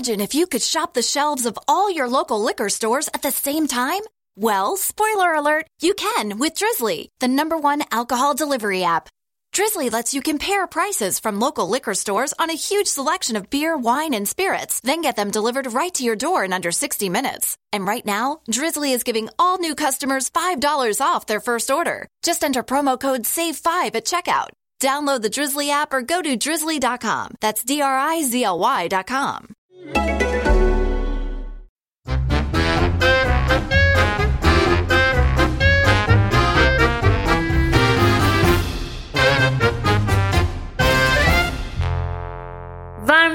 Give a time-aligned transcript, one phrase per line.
[0.00, 3.30] Imagine if you could shop the shelves of all your local liquor stores at the
[3.30, 4.00] same time.
[4.34, 9.10] Well, spoiler alert, you can with Drizzly, the number one alcohol delivery app.
[9.52, 13.76] Drizzly lets you compare prices from local liquor stores on a huge selection of beer,
[13.76, 17.58] wine, and spirits, then get them delivered right to your door in under 60 minutes.
[17.70, 22.08] And right now, Drizzly is giving all new customers $5 off their first order.
[22.22, 24.50] Just enter promo code SAVE5 at checkout.
[24.80, 27.34] Download the Drizzly app or go to drizzly.com.
[27.42, 29.54] That's D R I Z L Y.com.
[29.80, 29.92] Varmt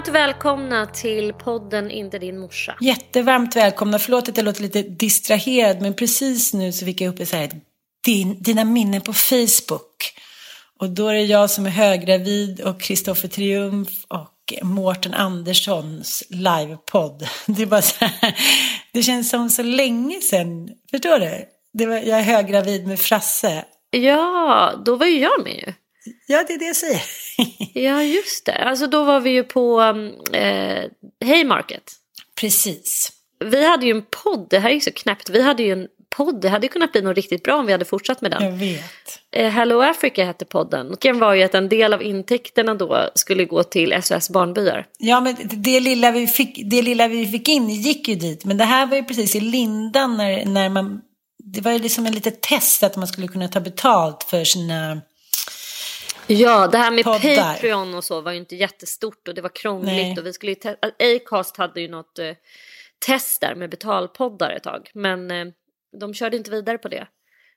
[0.07, 2.77] välkomna till podden Inte din morsa.
[2.81, 3.99] Jättevarmt välkomna.
[3.99, 7.51] Förlåt att jag låter lite distraherad, men precis nu så fick jag upp så här,
[8.05, 10.13] din, dina minnen på Facebook.
[10.79, 17.27] Och då är det jag som är höggravid och Kristoffer Triumf och Mårten Anderssons livepodd.
[17.45, 18.35] Det är bara så här,
[18.91, 20.69] det känns som så länge sedan.
[20.91, 21.45] Förstår du?
[21.73, 23.65] Det var, jag är höggravid med Frasse.
[23.89, 25.73] Ja, då var ju jag med ju.
[26.27, 27.01] Ja, det är det jag säger.
[27.73, 28.63] Ja, just det.
[28.63, 29.81] Alltså då var vi ju på
[30.33, 30.83] eh,
[31.25, 31.91] Haymarket.
[32.39, 33.11] Precis.
[33.39, 35.29] Vi hade ju en podd, det här är ju så knäppt.
[35.29, 35.87] Vi hade ju en
[36.17, 38.43] podd, det hade kunnat bli något riktigt bra om vi hade fortsatt med den.
[38.43, 39.19] Jag vet.
[39.31, 40.91] Eh, Hello Africa hette podden.
[40.91, 44.87] Och den var ju att en del av intäkterna då skulle gå till SOS Barnbyar.
[44.97, 48.45] Ja, men det lilla, vi fick, det lilla vi fick in gick ju dit.
[48.45, 51.01] Men det här var ju precis i lindan när, när man...
[51.37, 55.01] Det var ju liksom en litet test att man skulle kunna ta betalt för sina...
[56.27, 57.53] Ja, det här med Poddar.
[57.53, 59.87] Patreon och så var ju inte jättestort och det var krångligt.
[59.87, 60.17] Nej.
[60.19, 60.75] Och vi skulle ju
[61.15, 62.31] Acast hade ju något eh,
[63.05, 64.89] test där med betalpoddar ett tag.
[64.93, 65.45] Men eh,
[65.99, 67.07] de körde inte vidare på det.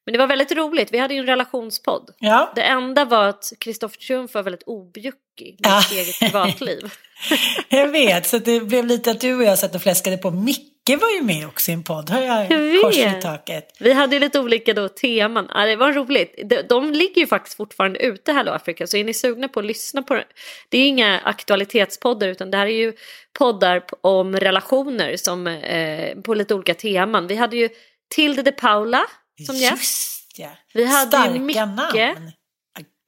[0.06, 2.11] Men det var väldigt roligt, vi hade ju en relationspodd.
[2.19, 5.80] Ja, Det enda var att Kristoffer Triumf var väldigt objuckig med Ja.
[5.83, 6.92] sitt eget privatliv.
[7.69, 8.27] jag vet.
[8.27, 10.30] Så det blev lite att du och jag satt och fläskade på.
[10.30, 10.64] Micke
[11.00, 12.11] var ju med också i en podd.
[12.11, 13.77] Har jag, Jag kors i taket.
[13.80, 15.48] Vi hade ju lite olika då teman.
[15.55, 16.34] Ja, det var roligt.
[16.45, 18.86] De, de ligger ju faktiskt fortfarande ute Hello Africa.
[18.86, 20.24] Så är ni sugna på att lyssna på det.
[20.68, 22.92] Det är inga aktualitetspoddar utan det här är ju
[23.39, 27.27] poddar om relationer som, eh, på lite olika teman.
[27.27, 27.68] Vi hade ju
[28.14, 29.07] Tilde de Paula
[29.46, 29.73] som gäst.
[29.79, 30.48] Just ja.
[30.74, 31.57] Vi hade ju Starka Micke.
[31.57, 32.33] namn.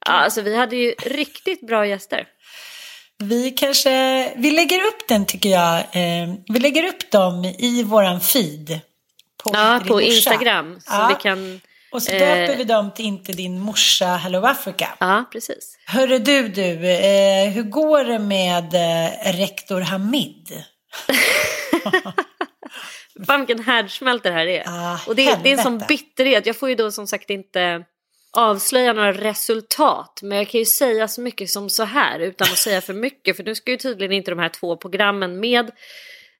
[0.05, 2.27] Ja, alltså vi hade ju riktigt bra gäster.
[3.17, 5.77] Vi kanske, vi lägger upp den tycker jag.
[5.79, 8.79] Eh, vi lägger upp dem i våran feed.
[9.43, 10.05] På Ja, på morsa.
[10.05, 10.79] Instagram.
[10.79, 11.15] Så Ja.
[11.17, 11.61] vi kan...
[11.91, 14.87] Och så eh, döper vi dem till Inte din morsa Hello Africa.
[14.99, 15.77] Ja, precis.
[15.85, 20.63] Hörru du, du, eh, hur går det med eh, rektor Hamid?
[23.27, 24.63] Fan vilken härdsmälta det här är.
[24.67, 26.45] Ah, och det, det är en sån bitterhet.
[26.45, 27.83] Jag får ju då som sagt inte
[28.37, 30.19] avslöja några resultat.
[30.23, 33.37] Men jag kan ju säga så mycket som så här utan att säga för mycket.
[33.37, 35.71] För nu ska ju tydligen inte de här två programmen med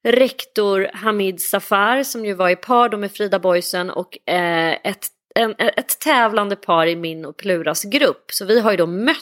[0.03, 5.07] rektor Hamid Safar som ju var i par då med Frida Boysen och eh, ett,
[5.35, 8.25] en, ett tävlande par i min och Pluras grupp.
[8.31, 9.17] Så vi har ju då mött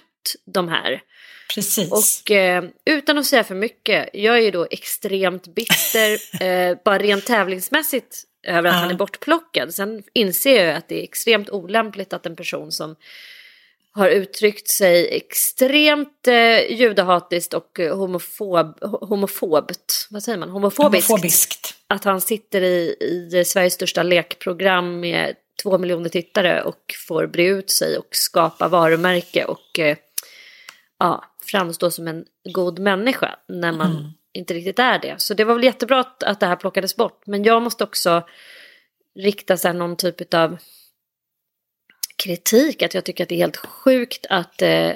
[0.53, 1.01] de här.
[1.55, 1.91] Precis.
[2.25, 6.97] Och eh, utan att säga för mycket, jag är ju då extremt bitter, eh, bara
[6.97, 8.79] rent tävlingsmässigt över att Ja.
[8.81, 9.73] han är bortplockad.
[9.73, 12.95] Sen inser jag att det är extremt olämpligt att en person som
[13.91, 21.09] har uttryckt sig extremt eh, judehatiskt och eh, homofob, ho- homofobt, vad säger man, homofobiskt.
[21.09, 21.75] Homofobiskt.
[21.87, 27.45] Att han sitter i, i Sveriges största lekprogram med två miljoner tittare och får bre
[27.45, 29.97] ut sig och skapa varumärke och eh,
[30.99, 34.11] ja, framstå som en god människa när man Mm.
[34.33, 35.15] inte riktigt är det.
[35.17, 37.21] Så det var väl jättebra att, att det här plockades bort.
[37.25, 38.23] Men jag måste också
[39.19, 40.57] rikta så någon typ av
[42.23, 42.81] kritik.
[42.81, 44.91] Att jag tycker att det är helt sjukt att, eh,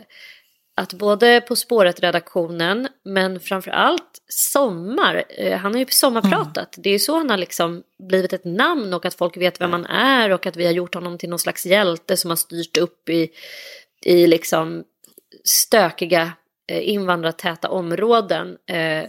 [0.75, 6.75] att både På spåret-redaktionen men framförallt Sommar, eh, han har ju sommarpratat.
[6.77, 9.71] Det är ju så han har liksom blivit ett namn och att folk vet vem
[9.71, 12.77] han är och att vi har gjort honom till någon slags hjälte som har styrt
[12.77, 13.29] upp i,
[14.05, 14.83] i liksom
[15.43, 16.31] stökiga
[16.71, 18.57] invandrartäta områden.
[18.69, 19.05] Eh,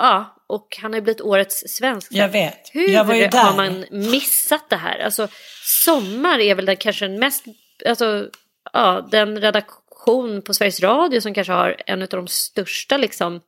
[0.00, 2.08] Ja, och han har ju blivit årets svensk.
[2.12, 2.70] Jag vet.
[2.72, 3.38] Hur Jag var ju där.
[3.38, 4.98] har man missat det här?
[4.98, 5.28] Alltså,
[5.64, 7.44] Sommar är väl den kanske den mest,
[7.86, 8.28] alltså,
[8.72, 13.40] ja, den redaktion på Sveriges Radio som kanske har en av de största liksom,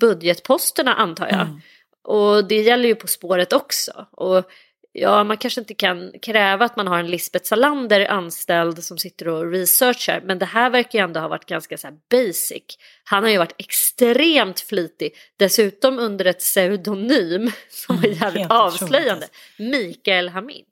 [0.00, 1.40] budgetposterna antar jag.
[1.40, 1.60] Mm.
[2.04, 4.06] Och det gäller ju På spåret också.
[4.10, 4.50] Och
[4.96, 9.28] ja, man kanske inte kan kräva att man har en Lisbeth Salander anställd som sitter
[9.28, 10.20] och researchar.
[10.24, 12.62] Men det här verkar ju ändå ha varit ganska så basic.
[13.04, 15.12] Han har ju varit extremt flitig.
[15.36, 18.50] Dessutom under ett pseudonym som var Mm, jävligt otroligt.
[18.82, 19.26] avslöjande.
[19.58, 20.64] Mikael Hamid.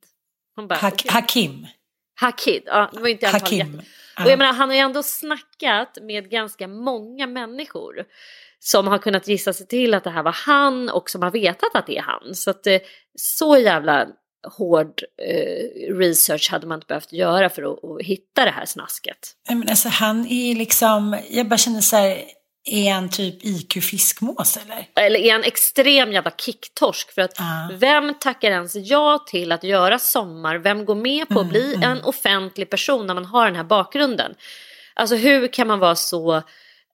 [0.69, 1.11] Bara, Hak- okej.
[1.13, 1.67] Hakim.
[2.21, 3.83] Hakid, ja det var inte Hakim.
[4.25, 8.05] Och jag menar, han har ju ändå snackat med ganska många människor.
[8.65, 11.75] Som har kunnat gissa sig till att det här var han och som har vetat
[11.75, 12.35] att det är han.
[12.35, 12.79] Så att eh,
[13.19, 14.07] så jävla
[14.59, 19.19] hård eh, research hade man inte behövt göra för att, att hitta det här snasket.
[19.49, 22.19] Men alltså, han är liksom, jag bara känner så här,
[22.65, 25.07] är han typ IQ-fiskmås eller?
[25.07, 27.13] Eller är han extrem jävla kicktorsk?
[27.15, 27.71] För att Ah.
[27.73, 30.57] vem tackar ens ja till att göra Sommar?
[30.57, 34.35] Vem går med på att bli en offentlig person när man har den här bakgrunden?
[34.95, 36.43] Alltså hur kan man vara så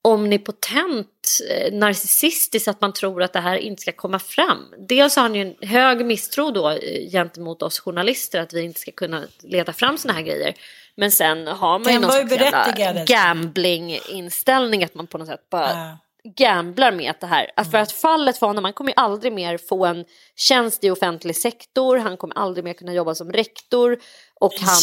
[0.03, 1.18] omnipotent
[1.51, 4.75] eh, narcissistisk att man tror att det här inte ska komma fram.
[4.89, 8.81] Dels har han ju en hög misstro då eh, gentemot oss journalister att vi inte
[8.81, 10.55] ska kunna leta fram såna här grejer.
[10.97, 13.07] Men sen har man ju någon sorts berättigad.
[13.07, 15.99] gambling-inställning att man på något sätt bara Ja.
[16.37, 17.51] gamblar med att det här.
[17.57, 20.05] Att för att fallet för honom, han kommer ju aldrig mer få en
[20.37, 23.99] tjänst i offentlig sektor, han kommer aldrig mer kunna jobba som rektor
[24.41, 24.81] och han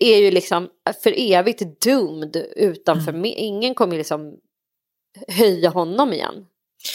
[0.00, 0.68] är, ju liksom
[1.02, 4.34] för evigt doomed utanför, me- ingen kommer liksom
[5.28, 6.34] höja honom igen.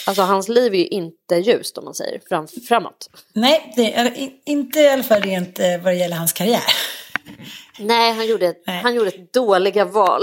[0.06, 3.10] Alltså hans liv är ju inte ljust om man säger fram, framåt.
[3.34, 6.62] Nej, det är, inte i alla fall rent eh, vad det gäller hans karriär.
[7.78, 8.82] Nej, han gjorde, Nej.
[8.82, 10.22] Han gjorde ett dåliga val.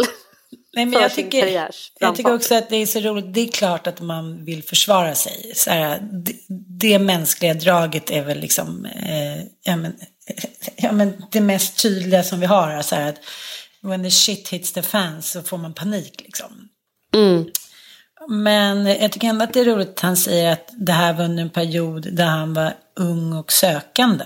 [0.73, 3.33] Nej, men för jag sin tycker, jag tycker också att det är så roligt.
[3.33, 5.51] Det är klart att man vill försvara sig.
[5.55, 6.35] Så här, det,
[6.79, 9.93] det mänskliga draget är väl liksom eh, ja, men,
[10.75, 12.81] ja, men det mest tydliga som vi har.
[12.81, 13.19] Så här, att
[13.81, 16.69] when the shit hits the fans så får man panik liksom.
[17.13, 17.45] Mm.
[18.29, 21.25] Men jag tycker ändå att det är roligt att han säger att det här var
[21.25, 24.25] under en period där han var ung och sökande.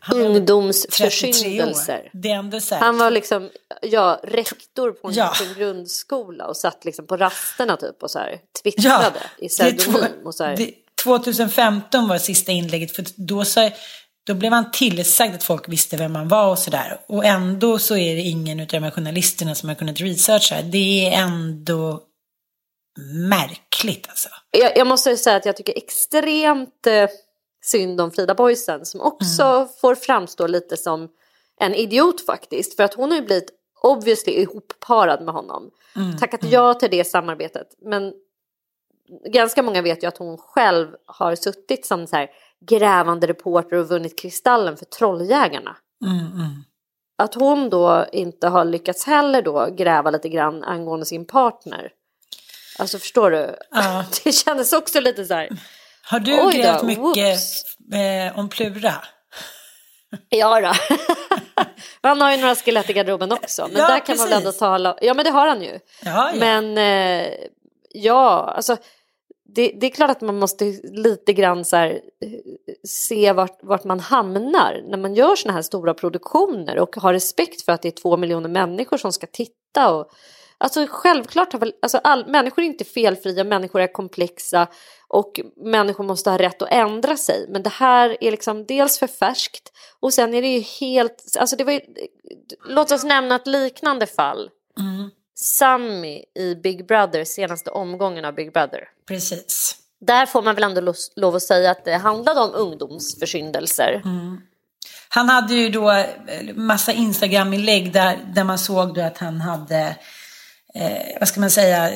[0.00, 0.36] Han var 33 år.
[0.36, 2.10] Ungdomsförsyndelser.
[2.12, 2.82] Det är ändå så här.
[2.82, 3.50] Han var liksom
[3.82, 5.32] ja, rektor på en Ja.
[5.56, 10.10] grundskola och satt liksom på rasterna typ och så här twittrade i det är pseudonym.
[10.24, 10.56] Och så här.
[10.56, 10.70] det,
[11.04, 13.70] 2015 var sista inlägget för då, sa,
[14.26, 17.00] då blev han tillsagd att folk visste vem han var och sådär.
[17.08, 20.62] Och ändå så är det ingen av de här journalisterna som har kunnat researcha.
[20.62, 22.00] Det är ändå
[23.28, 24.28] märkligt alltså.
[24.50, 27.08] jag, jag måste säga att jag tycker extremt eh,
[27.64, 29.68] synd om Frida Boysen som också Mm.
[29.80, 31.08] får framstå lite som
[31.60, 32.76] en idiot faktiskt.
[32.76, 33.50] För att hon har ju blivit
[33.82, 35.70] obviously ihopparad med honom.
[35.96, 37.68] Mm, Tackat ja till det samarbetet.
[37.78, 38.12] Men
[39.32, 42.30] ganska många vet ju att hon själv har suttit som så här
[42.60, 45.76] grävande reporter och vunnit Kristallen för Trolljägarna.
[46.04, 46.64] Mm, mm.
[47.18, 51.92] Att hon då inte har lyckats heller då gräva lite grann angående sin partner.
[52.78, 53.56] Alltså förstår du?
[53.70, 54.04] Ja.
[54.24, 55.48] Det kändes också lite så här.
[56.02, 57.62] Har du Oj då, grävt mycket whoops.
[57.94, 58.94] eh, om Plura?
[60.28, 60.72] Ja då.
[62.02, 63.68] han har ju några skelett i garderoben också.
[63.72, 64.58] Men Ja, där kan man väl ändå precis.
[64.58, 64.98] tala.
[65.00, 65.78] Ja men det har han ju.
[66.04, 66.32] Ja, ja.
[66.34, 67.32] Men eh,
[67.90, 68.76] ja, alltså
[69.54, 72.30] det, det är klart att man måste lite grann så här, eh,
[72.88, 77.62] se vart, vart man hamnar när man gör såna här stora produktioner och har respekt
[77.64, 79.90] för att det är två miljoner människor som ska titta.
[79.94, 80.10] Och,
[80.58, 84.68] alltså självklart har väl, alltså all, människor är inte felfria, människor är komplexa
[85.08, 87.46] och människor måste ha rätt att ändra sig.
[87.48, 91.56] Men det här är liksom dels för färskt och sen är det ju helt, alltså
[91.56, 91.80] det var ju,
[92.68, 94.50] låt oss nämna ett liknande fall.
[94.78, 98.88] Mm, Sammy i Big Brother, senaste omgången av Big Brother.
[99.08, 99.74] precis.
[100.00, 104.02] Där får man väl ändå los- lov att säga att det handlade om ungdomsförsyndelser.
[105.08, 106.06] Han hade ju då eh,
[106.54, 109.96] massa Instagram-inlägg där, där man såg då att han hade,
[110.74, 111.92] eh, vad ska man säga,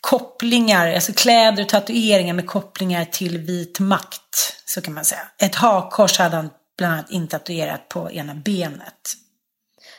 [0.00, 4.62] kopplingar, alltså kläder och tatueringar med kopplingar till vit makt.
[4.64, 5.22] Så kan man säga.
[5.42, 9.14] Ett hakkors hade han bland annat intatuerat på ena benet.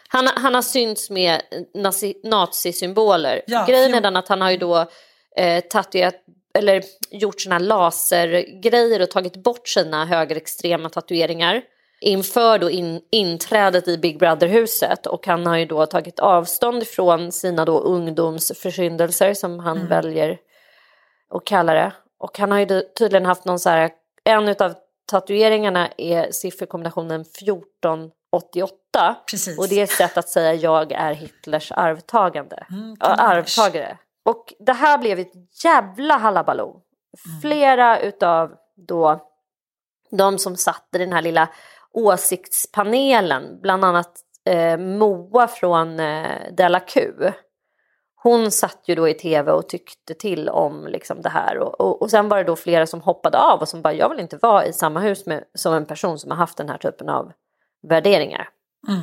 [0.08, 1.42] Han, han har synts med
[1.74, 3.42] nazi, nazisymboler.
[3.48, 4.90] Ja, Grejen är den att han har ju då
[5.38, 6.16] eh, tatuerat
[6.54, 11.62] eller gjort här lasergrejer och tagit bort sina högerextrema tatueringar
[12.02, 17.32] inför då in, inträdet i Big Brother-huset och han har ju då tagit avstånd från
[17.32, 19.90] sina då ungdomsförsyndelser som han Mm.
[19.90, 20.38] väljer
[21.36, 21.92] att kalla det.
[22.20, 23.92] Och han har ju tydligen haft någon så här,
[24.24, 24.74] en av
[25.12, 29.60] tatueringarna är sifferkombinationen 1488 Precis.
[29.60, 32.66] och det är ett sätt att säga jag är Hitlers arvtagande.
[32.72, 33.98] Mm, arvtagare.
[34.26, 35.32] Och det här blev ett
[35.64, 36.70] jävla halabaloo.
[36.70, 37.42] Mm.
[37.42, 38.52] Flera utav
[38.88, 39.28] då
[40.12, 41.50] de som satt i den här lilla
[41.94, 44.12] åsiktspanelen, bland annat
[44.46, 47.12] eh, Moa från eh, Della Q.
[48.16, 52.02] Hon satt ju då i tv och tyckte till om liksom det här och, och,
[52.02, 54.38] och sen var det då flera som hoppade av och som bara jag vill inte
[54.38, 57.32] vara i samma hus med, som en person som har haft den här typen av
[57.88, 58.50] värderingar.
[58.88, 59.02] Mm.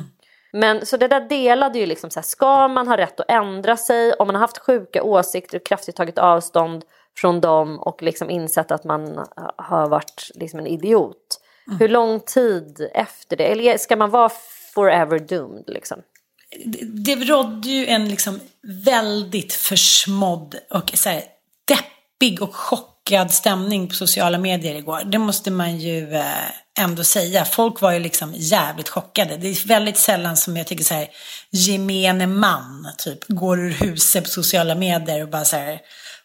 [0.51, 3.77] Men så det där delade ju liksom så här, ska man ha rätt att ändra
[3.77, 6.85] sig om man har haft sjuka åsikter och kraftigt tagit avstånd
[7.17, 11.41] från dem och liksom insett att man har varit liksom en idiot.
[11.79, 13.43] Hur lång tid efter det?
[13.43, 14.31] Eller ska man vara
[14.73, 16.01] forever doomed liksom?
[16.65, 16.85] det,
[17.15, 18.39] det rådde ju en liksom
[18.85, 21.23] väldigt försmådd och så här,
[21.67, 25.01] deppig och chockad stämning på sociala medier igår.
[25.05, 26.49] Det måste man ju eh,
[26.79, 27.45] ändå säga.
[27.45, 29.37] Folk var ju liksom jävligt chockade.
[29.37, 31.07] Det är väldigt sällan som jag tycker så här
[31.51, 35.79] gemene man typ går ur huset på sociala medier och bara så här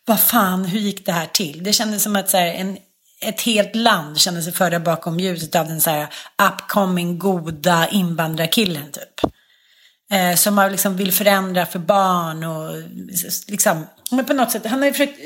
[0.06, 1.62] vad fan, hur gick det här till?
[1.62, 2.78] Det kändes som att så här, en,
[3.24, 6.08] ett helt land känner sig förda bakom ljuset av den så här
[6.48, 9.32] upcoming goda invandrarkillen typ.
[10.10, 12.82] Eh, som man liksom vill förändra för barn och
[13.48, 15.18] liksom, men på något sätt, han har ju försökt,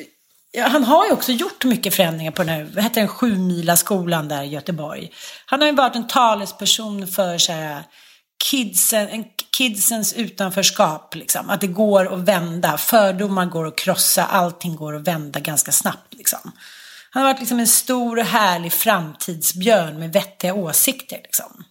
[0.52, 3.76] ja, han har ju också gjort mycket förändringar på den här, vad heter den, sjumila
[3.76, 5.10] skolan där i Göteborg.
[5.46, 7.82] Han har ju varit en talesperson för så här,
[8.50, 9.24] kidsen,
[9.56, 11.14] kidsens utanförskap.
[11.14, 11.50] Liksom.
[11.50, 16.14] Att det går att vända, fördomar går att krossa, allting går att vända ganska snabbt.
[16.14, 16.52] Liksom.
[17.10, 21.18] Han har varit liksom en stor och härlig framtidsbjörn med vettiga åsikter.
[21.22, 21.64] Liksom.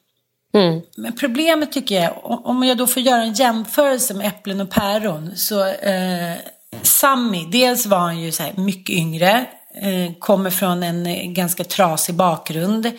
[0.54, 0.82] Mm.
[0.98, 5.36] Men problemet tycker jag, om jag då får göra en jämförelse med äpplen och päron,
[5.36, 6.36] så eh,
[6.82, 9.46] Sammy, dels var han ju så här mycket yngre,
[9.82, 12.92] eh, kommer från en ganska trasig bakgrund.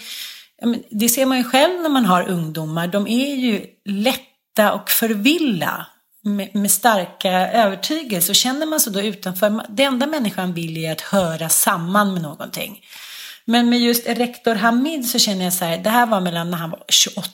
[0.91, 2.87] Det ser man ju själv när man har ungdomar.
[2.87, 5.87] De är ju lätta och förvilla
[6.25, 8.33] med, med starka övertygelser.
[8.33, 12.23] Och känner man sig då utanför, det enda människan vill är att höra samman med
[12.23, 12.81] någonting.
[13.45, 16.59] Men med just rektor Hamid så känner jag så här, det här var mellan när
[16.59, 17.33] han var 28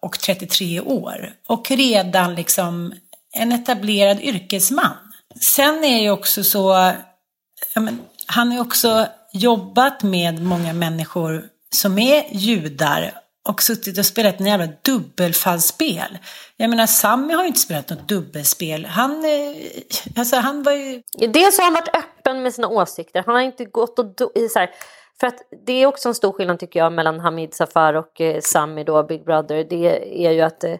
[0.00, 1.32] och 33 år.
[1.46, 2.94] Och redan liksom
[3.32, 4.96] en etablerad yrkesman.
[5.40, 6.92] Sen är ju också så,
[7.74, 14.40] men, han har också jobbat med många människor som är judar och suttit och spelat
[14.40, 16.18] en jävla dubbelfallsspel.
[16.56, 18.86] Jag menar, Sami har ju inte spelat något dubbelspel.
[18.86, 19.56] Han, eh,
[20.16, 21.02] alltså, han var ju...
[21.28, 23.22] Dels har han varit öppen med sina åsikter.
[23.26, 24.06] Han har inte gått och...
[24.06, 24.70] Do, så här,
[25.20, 28.40] för att det är också en stor skillnad tycker jag mellan Hamid Safar och eh,
[28.40, 29.64] Sami då, Big Brother.
[29.64, 30.74] Det är ju att eh,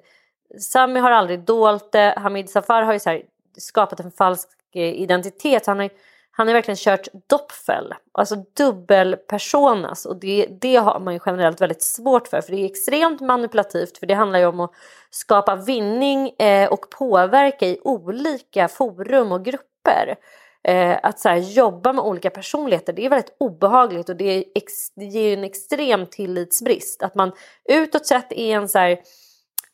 [0.58, 2.14] Sami har aldrig dolt det.
[2.16, 3.22] Hamid Safar har ju så här,
[3.58, 5.66] skapat en falsk eh, identitet.
[5.66, 5.90] Han har
[6.34, 11.82] han har verkligen kört doppfel, alltså dubbelpersonas och det, det har man ju generellt väldigt
[11.82, 14.72] svårt för för det är extremt manipulativt för det handlar ju om att
[15.10, 20.16] skapa vinning eh, och påverka i olika forum och grupper.
[20.64, 24.44] Eh, att så här, jobba med olika personligheter det är väldigt obehagligt och det, är
[24.54, 27.02] ex, det ger en extrem tillitsbrist.
[27.02, 27.32] Att man
[27.64, 28.98] utåt sett är en så här,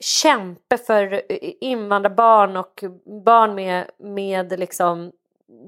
[0.00, 2.84] kämpe för eh, invandrarbarn och
[3.24, 5.12] barn med, med liksom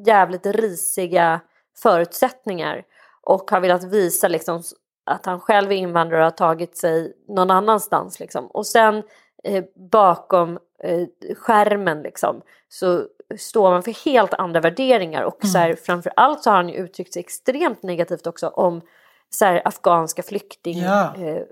[0.07, 1.41] jävligt risiga
[1.77, 2.85] förutsättningar
[3.23, 4.63] och har velat visa liksom
[5.07, 8.21] att han själv är invandrare och har tagit sig någon annanstans.
[8.21, 8.47] Liksom.
[8.47, 9.03] Och sen
[9.45, 13.07] eh, bakom eh, skärmen liksom, så
[13.39, 15.53] står man för helt andra värderingar och mm.
[15.53, 18.81] så här, framförallt så har han ju uttryckt sig extremt negativt också om
[19.31, 21.47] så här, afghanska flyktingpojkar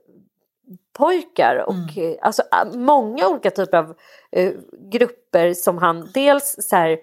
[1.36, 1.54] ja.
[1.54, 2.12] eh, och mm.
[2.12, 2.42] eh, alltså,
[2.74, 3.94] många olika typer av
[4.30, 4.52] eh,
[4.90, 6.98] grupper som han dels så här,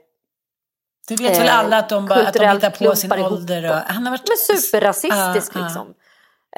[1.07, 3.69] det vet väl alla att de, bara, att de hittar på sin ålder.
[3.69, 4.27] Och, han har varit...
[4.27, 5.87] Men superrasistisk uh, liksom.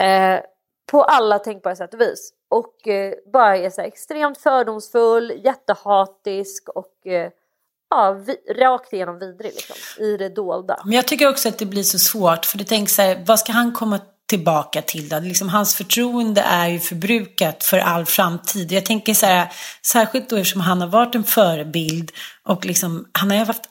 [0.01, 0.39] Uh.
[0.91, 2.33] på alla tänkbara sätt och vis.
[2.49, 7.29] Och eh, bara är så extremt fördomsfull, jättehatisk och eh,
[7.89, 10.81] ja, vi, rakt igenom vidrig liksom, i det dolda.
[10.83, 13.39] Men jag tycker också att det blir så svårt för du tänker så här, vad
[13.39, 13.99] ska han komma
[14.29, 15.19] tillbaka till då?
[15.19, 18.71] Liksom, hans förtroende är ju förbrukat för all framtid.
[18.71, 19.53] Jag tänker så här,
[19.85, 22.11] särskilt då eftersom han har varit en förebild
[22.43, 23.63] och liksom, han har ju haft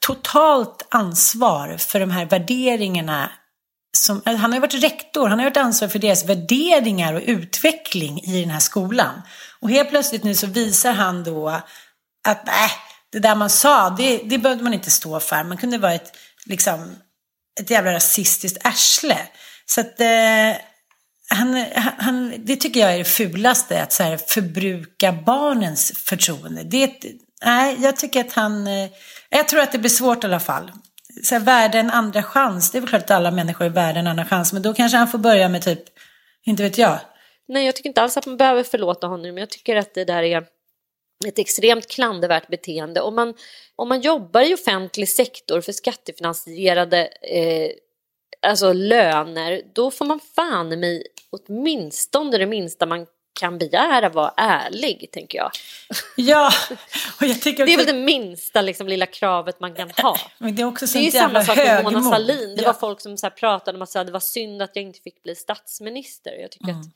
[0.00, 3.30] totalt ansvar för de här värderingarna.
[3.96, 7.22] Som, alltså, han har ju varit rektor, han har varit ansvar för deras värderingar och
[7.26, 9.22] utveckling i den här skolan.
[9.60, 11.48] Och helt plötsligt nu så visar han då
[12.28, 12.70] att nej,
[13.12, 15.44] det där man sa, det, det behövde man inte stå för.
[15.44, 16.96] Man kunde vara ett, liksom,
[17.60, 19.18] ett jävla rasistiskt arsle.
[19.66, 20.56] Så att eh,
[21.28, 21.66] han,
[21.98, 26.62] han, det tycker jag är det fulaste, att så här, förbruka barnens förtroende.
[26.62, 26.92] Det,
[27.44, 28.90] nej, jag tycker att han eh,
[29.36, 30.72] jag tror att det blir svårt i alla fall.
[31.24, 32.70] Så här, värde en andra chans.
[32.70, 34.52] Det är väl klart att alla människor är värda en andra chans.
[34.52, 35.82] Men då kanske han får börja med typ,
[36.44, 36.98] inte vet jag.
[37.48, 39.22] Nej, jag tycker inte alls att man behöver förlåta honom.
[39.22, 40.46] Men jag tycker att det där är
[41.26, 43.00] ett extremt klandervärt beteende.
[43.00, 43.34] Om man,
[43.76, 47.70] om man jobbar i offentlig sektor för skattefinansierade eh,
[48.46, 55.08] alltså löner, då får man fan mig åtminstone det minsta man kan begära vara ärlig,
[55.12, 55.50] tänker jag.
[56.16, 56.52] Ja,
[57.20, 57.66] och jag tycker också...
[57.66, 60.16] Det är väl det minsta liksom, lilla kravet man kan ha.
[60.38, 62.54] Men det är också det är samma sak med Mona Sahlin.
[62.56, 62.72] Det ja.
[62.72, 65.34] var folk som så pratade om att det var synd att jag inte fick bli
[65.34, 66.32] statsminister.
[66.40, 66.80] Jag tycker mm.
[66.80, 66.86] att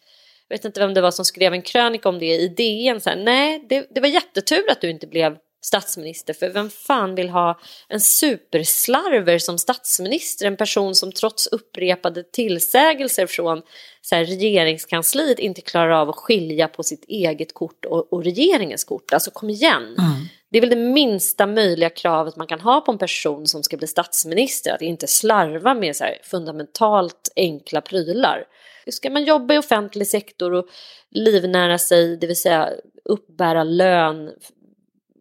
[0.49, 3.01] jag vet inte vem det var som skrev en krönika om det i DN.
[3.01, 6.35] Så här, nej, det, det var jättetur att du inte blev statsminister.
[6.35, 10.47] För vem fan vill ha en superslarver som statsminister?
[10.47, 13.63] En person som trots upprepade tillsägelser från
[14.03, 18.85] så här, regeringskansliet inte klarar av att skilja på sitt eget kort och, och regeringens
[18.85, 19.13] kort.
[19.13, 19.83] Alltså kom igen.
[19.83, 20.29] Mm.
[20.51, 23.77] det är väl det minsta möjliga kravet man kan ha på en person som ska
[23.77, 28.45] bli statsminister, att inte slarva med så här fundamentalt enkla prylar.
[28.91, 30.67] Ska man jobba i offentlig sektor och
[31.11, 32.71] livnära sig, det vill säga
[33.05, 34.31] uppbära lön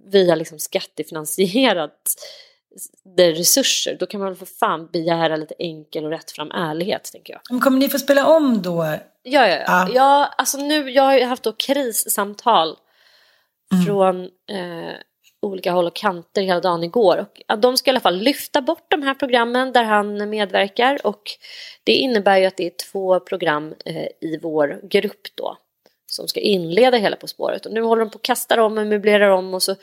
[0.06, 2.16] via liksom skattefinansierat
[3.18, 7.42] resurser, då kan man för fan begära lite enkel och rättfram ärlighet, tänker jag.
[7.50, 8.84] Men kommer ni få spela om då?
[8.84, 9.64] Ja, ja, ja.
[9.68, 9.90] ja.
[9.94, 12.78] ja alltså nu, jag har ju haft då krissamtal
[13.74, 13.86] mm.
[13.86, 14.96] från eh,
[15.42, 17.18] olika håll och kanter hela dagen igår.
[17.48, 21.22] Och, de ska i alla fall lyfta bort de här programmen där han medverkar och
[21.84, 25.58] det innebär ju att det är två program eh, i vår grupp då
[26.08, 27.66] som ska inleda hela På spåret.
[27.66, 29.76] Och nu håller de på att kasta om och möblerar om och så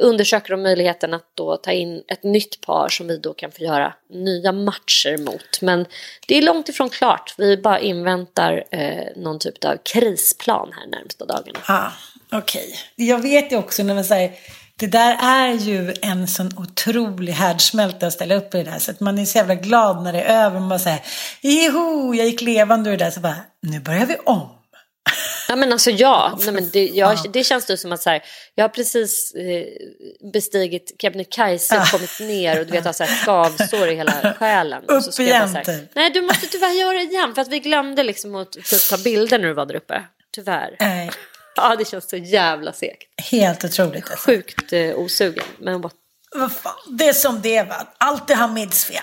[0.00, 3.62] undersöker de möjligheten att då ta in ett nytt par som vi då kan få
[3.62, 5.60] göra nya matcher mot.
[5.62, 5.86] Men
[6.28, 7.34] det är långt ifrån klart.
[7.38, 11.58] Vi bara inväntar eh, någon typ av krisplan här närmsta dagarna.
[11.66, 11.90] Ah,
[12.32, 12.66] Okej.
[12.68, 13.06] Okay.
[13.06, 14.32] Jag vet ju också när man säger
[14.78, 18.78] det där är ju en sån otrolig härdsmälta att ställa upp i det där.
[18.78, 20.60] Så att man är så jävla glad när det är över.
[20.60, 21.00] Man bara säger,
[21.40, 23.10] joho, jag gick levande ur det där.
[23.10, 24.55] Så bara, nu börjar vi om.
[25.48, 28.22] Ja men alltså ja, Nej, men det, jag, det känns det som att så här,
[28.54, 29.66] jag har precis eh,
[30.32, 31.86] bestigit Kebnekaise, ah.
[31.86, 34.84] kommit ner och du vet har så här skavsår i hela själen.
[34.86, 35.90] Upp så igen så här, typ.
[35.94, 38.98] Nej du måste tyvärr göra det igen för att vi glömde liksom att typ, ta
[38.98, 40.02] bilder när du var där uppe.
[40.34, 40.76] Tyvärr.
[40.80, 41.10] Nej.
[41.58, 43.20] Ja det känns så jävla segt.
[43.30, 44.10] Helt otroligt.
[44.10, 44.30] Alltså.
[44.30, 45.44] Sjukt eh, osugen.
[45.58, 45.82] Men
[46.50, 47.86] fan, det är som det va.
[47.98, 49.02] Allt är Hamids fel.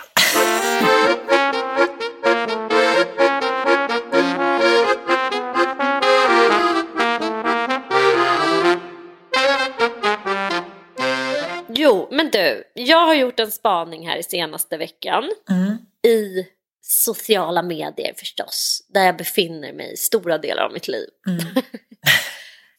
[12.14, 15.32] Men du, jag har gjort en spaning här i senaste veckan.
[15.50, 15.78] Mm.
[16.08, 16.48] I
[16.82, 21.10] sociala medier förstås, där jag befinner mig stora delar av mitt liv.
[21.28, 21.46] Mm.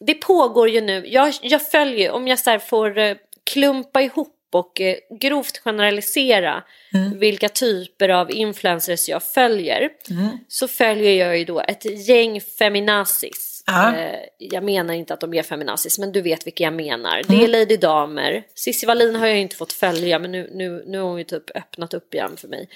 [0.06, 4.80] det pågår ju nu, jag, jag följer, om jag så får eh, klumpa ihop och
[4.80, 6.62] eh, grovt generalisera
[6.94, 7.18] mm.
[7.18, 9.90] vilka typer av influencers jag följer.
[10.10, 10.28] Mm.
[10.48, 13.96] Så följer jag ju då ett gäng feminazis Ja.
[13.96, 17.22] Eh, jag menar inte att de är feminazis, men du vet vilka jag menar.
[17.28, 17.50] Det är mm.
[17.50, 18.42] Lady Damer.
[18.54, 21.56] Cissi Wallin har jag inte fått följa, men nu, nu, nu har hon ju typ
[21.56, 22.68] öppnat upp igen för mig.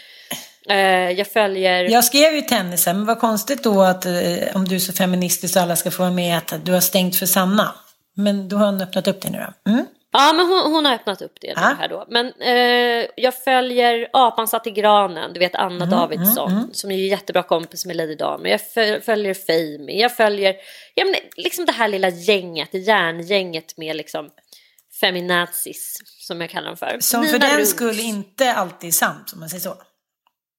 [0.69, 1.91] Eh, jag följer...
[1.91, 4.13] Jag skrev ju tennisen, men vad konstigt då att eh,
[4.55, 7.17] om du är så feministisk så alla ska få vara med att du har stängt
[7.17, 7.75] för Sanna.
[8.15, 9.71] Men då har hon öppnat upp det nu då.
[9.71, 9.87] Mm.
[10.13, 11.75] Ja, men hon, hon, har öppnat upp det ah.
[11.79, 12.07] här då.
[12.09, 16.75] Men eh, jag följer Apan satt i granen, du vet Anna mm, Davidsson, mm, mm.
[16.75, 18.51] som är jättebra kompis med Lady Damer.
[18.51, 18.61] Jag
[19.05, 20.57] följer Fame, jag följer
[20.95, 24.31] ja, men, liksom det här lilla gänget, järngänget med liksom
[25.01, 26.97] feminazis, som jag kallar dem för.
[27.01, 27.71] Som Nina för den Runds.
[27.71, 29.75] skull inte alltid sant, om man säger så.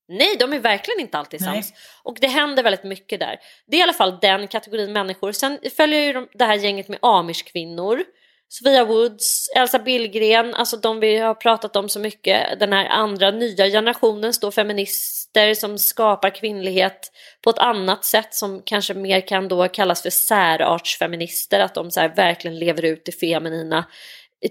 [0.07, 1.73] Nej, de är verkligen inte alltid sams.
[2.03, 3.39] Och det händer väldigt mycket där.
[3.67, 5.31] Det är i alla fall den kategorin människor.
[5.31, 8.03] Sen följer jag ju det här gänget med amish-kvinnor
[8.51, 12.59] Sofia Woods, Elsa Billgren, alltså de vi har pratat om så mycket.
[12.59, 17.12] Den här andra nya generationen står feminister som skapar kvinnlighet
[17.43, 21.59] på ett annat sätt som kanske mer kan då kallas för särartsfeminister.
[21.59, 23.85] Att de så verkligen lever ut det feminina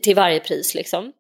[0.03, 1.13] till varje pris liksom.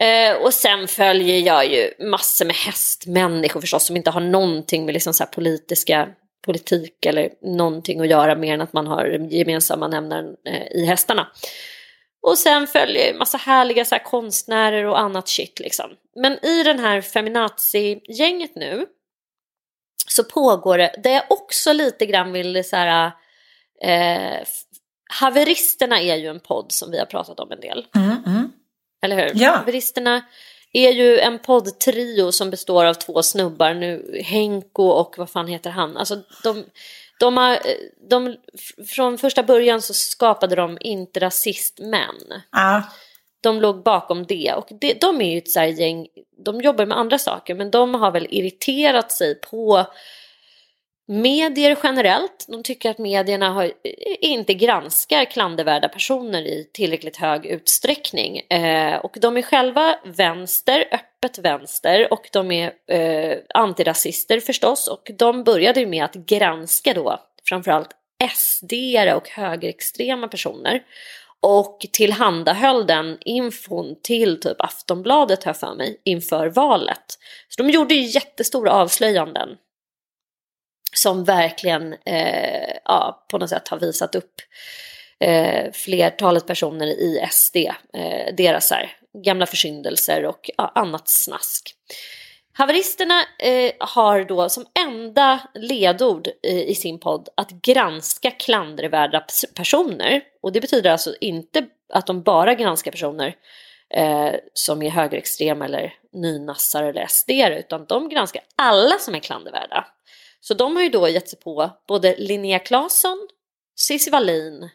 [0.00, 4.92] Eh, och sen följer jag ju massor med hästmänniskor förstås som inte har någonting med
[4.92, 6.08] liksom så politiska
[6.44, 11.28] politik eller någonting att göra mer än att man har gemensamma nämnaren eh, i hästarna.
[12.24, 15.90] Och sen följer massa härliga så här, konstnärer och annat shit liksom.
[16.16, 18.86] Men i den här feminazi-gänget nu
[20.08, 23.12] så pågår det, det jag också lite grann vill så här,
[23.82, 24.46] eh,
[25.20, 27.86] Haveristerna är ju en podd som vi har pratat om en del.
[27.96, 28.52] Mm, mm.
[29.02, 29.32] Eller hur?
[29.34, 29.50] Ja.
[29.50, 30.24] Haveristerna
[30.72, 35.70] är ju en poddtrio som består av två snubbar nu, Henko och vad fan heter
[35.70, 35.96] han?
[35.96, 36.64] Alltså de,
[37.20, 37.58] de har,
[38.10, 38.36] de,
[38.86, 42.42] från första början så skapade de inte rasistmän.
[42.52, 42.82] Ja.
[43.40, 46.06] De låg bakom det och det, de är ju ett så gäng,
[46.44, 49.86] de jobbar med andra saker men de har väl irriterat sig på
[51.06, 52.46] medier generellt.
[52.48, 53.72] De tycker att medierna har,
[54.20, 58.38] inte granskar klandervärda personer i tillräckligt hög utsträckning.
[58.38, 64.88] Eh, och de är själva vänster, öppet vänster och de är eh, antirasister förstås.
[64.88, 67.90] Och de började med att granska då framförallt
[68.36, 68.72] sd
[69.16, 70.82] och högerextrema personer.
[71.40, 77.18] Och tillhandahöll den infon till typ Aftonbladet här för mig inför valet.
[77.48, 79.48] Så de gjorde ju jättestora avslöjanden
[80.94, 84.34] som verkligen eh, ja, på något sätt har visat upp
[85.20, 91.74] eh, flertalet personer i SD, eh, deras här, gamla försyndelser och ja, annat snask.
[92.56, 100.22] Haveristerna eh, har då som enda ledord eh, i sin podd att granska klandervärda personer.
[100.42, 103.36] Och det betyder alltså inte att de bara granskar personer
[103.94, 109.86] eh, som är högerextrema eller nynassar eller SD utan de granskar alla som är klandervärda.
[110.46, 113.28] Så de har ju då gett sig på både Linnea Claesson,
[113.76, 114.68] Cissi Wallin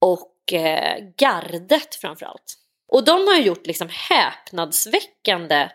[0.00, 2.54] och eh, gardet framförallt.
[2.88, 5.68] Och de har ju gjort liksom häpnadsväckande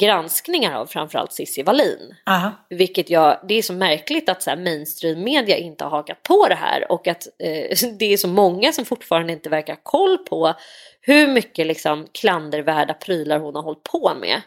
[0.00, 2.14] granskningar av framförallt Cissi Wallin.
[2.26, 2.52] Aha.
[2.68, 6.48] Vilket jag, det är så märkligt att så här, mainstream media inte har hakat på
[6.48, 10.18] det här och att eh, det är så många som fortfarande inte verkar ha koll
[10.18, 10.54] på
[11.00, 14.42] hur mycket liksom, klandervärda prylar hon har hållit på med.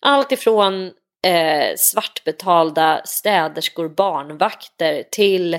[0.00, 5.58] Allt ifrån eh, svartbetalda städerskor, barnvakter till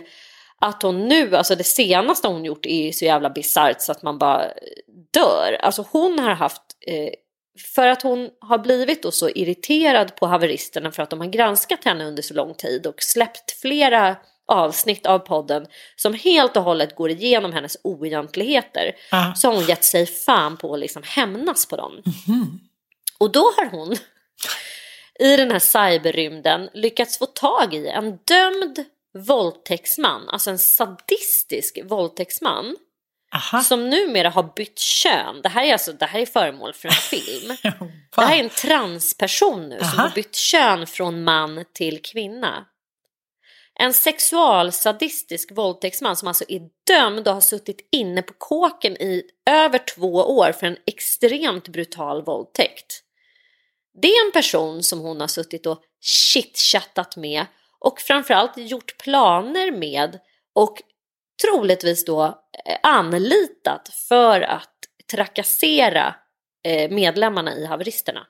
[0.60, 4.17] att hon nu, alltså det senaste hon gjort är så jävla bisarrt så att man
[4.17, 4.45] bara
[5.13, 5.58] dör.
[5.62, 7.10] Alltså hon har haft eh,
[7.76, 11.84] för att hon har blivit då så irriterad på haveristerna för att de har granskat
[11.84, 14.15] henne under så lång tid och släppt flera
[14.47, 18.91] avsnitt av podden som helt och hållet går igenom hennes oegentligheter.
[19.12, 19.34] Ah.
[19.36, 22.02] Så har hon gett sig fan på att liksom hämnas på dem.
[23.17, 23.95] Och då har hon
[25.19, 28.86] i den här cyberrymden lyckats få tag i en dömd
[29.28, 32.76] våldtäktsman, alltså en sadistisk våldtäktsman
[33.36, 33.62] Aha.
[33.62, 35.41] som numera har bytt kön.
[35.41, 37.58] Det här är, alltså, det här är föremål för en film.
[38.15, 40.02] Det här är en transperson nu som Aha.
[40.02, 42.65] har bytt kön från man till kvinna.
[43.80, 49.78] En sexualsadistisk våldtäktsman som alltså är dömd och har suttit inne på kåken i över
[49.95, 53.02] två år för en extremt brutal våldtäkt.
[54.01, 57.45] Det är en person som hon har suttit och chitchattat med
[57.79, 60.19] och framförallt gjort planer med
[60.56, 60.82] och
[61.45, 62.23] troligtvis då
[62.65, 64.75] eh, anlitat för att
[65.12, 66.15] trakassera
[66.65, 68.27] eh, medlemmarna i haveristerna.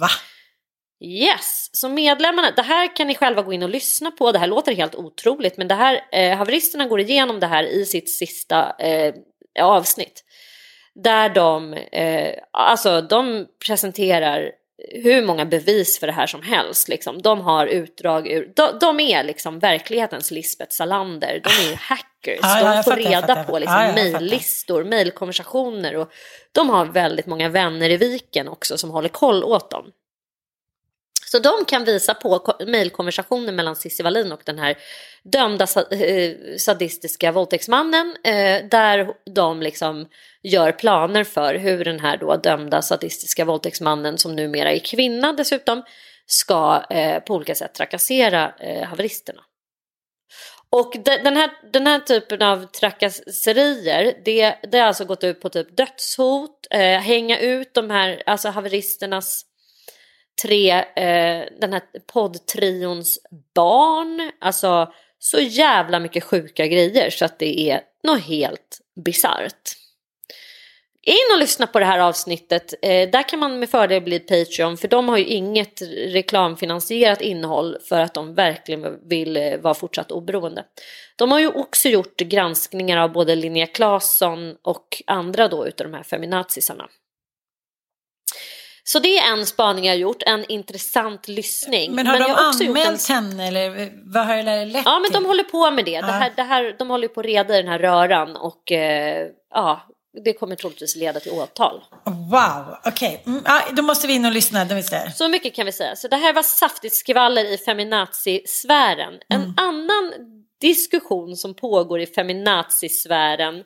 [0.00, 0.08] Va?
[1.04, 4.32] Yes, så medlemmarna, det här kan ni själva gå in och lyssna på.
[4.32, 7.84] Det här låter helt otroligt, men det här, eh, haveristerna går igenom det här i
[7.84, 9.14] sitt sista eh,
[9.60, 10.24] avsnitt.
[11.02, 14.52] Där de, eh, alltså de presenterar
[14.92, 16.88] hur många bevis för det här som helst.
[16.88, 17.22] Liksom.
[17.22, 21.40] De har utdrag ur, de, de är liksom verklighetens Lisbeth Salander.
[21.44, 22.40] De är ju hackers.
[22.42, 23.44] Ja, ja, de får fattar, reda fattar.
[23.44, 24.02] på liksom, ja, fattar.
[24.02, 26.12] mejllistor, mejlkonversationer och
[26.52, 29.84] de har väldigt många vänner i viken också som håller koll åt dem.
[31.30, 34.78] Så de kan visa på mejlkonversationen mellan Cissi Wallin och den här
[35.22, 40.08] dömda eh, sadistiska våldtäktsmannen eh, där de liksom
[40.42, 45.82] gör planer för hur den här då dömda sadistiska våldtäktsmannen som numera är kvinna dessutom
[46.26, 49.42] ska eh, på olika sätt trakassera haveristerna.
[50.70, 55.48] Och den, här, den här typen av trakasserier, det, det har alltså gått ut på
[55.48, 59.44] typ dödshot, eh, hänga ut de här, alltså haveristernas
[60.42, 63.18] tre, eh, den här poddtrions
[63.54, 69.78] barn, alltså så jävla mycket sjuka grejer så att det är något helt bisarrt.
[71.02, 72.74] In och lyssna på det här avsnittet.
[72.82, 77.76] Eh, där kan man med fördel bli Patreon för de har ju inget reklamfinansierat innehåll
[77.88, 80.64] för att de verkligen vill eh, vara fortsatt oberoende.
[81.16, 85.96] De har ju också gjort granskningar av både Linnea Claesson och andra då utav de
[85.96, 86.88] här feminazisarna.
[88.92, 91.94] Så det är en spaning jag har gjort, en intressant lyssning.
[91.94, 94.98] Men har de jag också gjort en- anmält henne eller vad har det lett Ja,
[94.98, 95.26] men de till?
[95.26, 95.90] håller på med det.
[95.90, 96.12] det, Ja.
[96.12, 99.80] här, det här, de håller på att reda i den här röran och eh, ja,
[100.24, 101.84] det kommer troligtvis leda till åtal.
[102.04, 103.22] Wow, okej.
[103.26, 104.64] Mm, ja, då måste vi in och lyssna.
[104.64, 104.82] De.
[105.14, 105.96] Så mycket kan vi säga.
[105.96, 109.14] Så det här var saftigt skvaller i feminazi-sfären.
[109.28, 110.12] En annan
[110.60, 113.64] diskussion som pågår i feminazi-sfären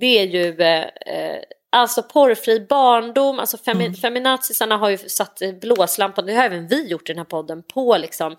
[0.00, 3.38] det är ju eh, eh, alltså porrfri barndom.
[3.38, 7.18] Alltså femi- feminazisarna har ju satt eh, blåslampan, det har även vi gjort i den
[7.18, 8.36] här podden, på liksom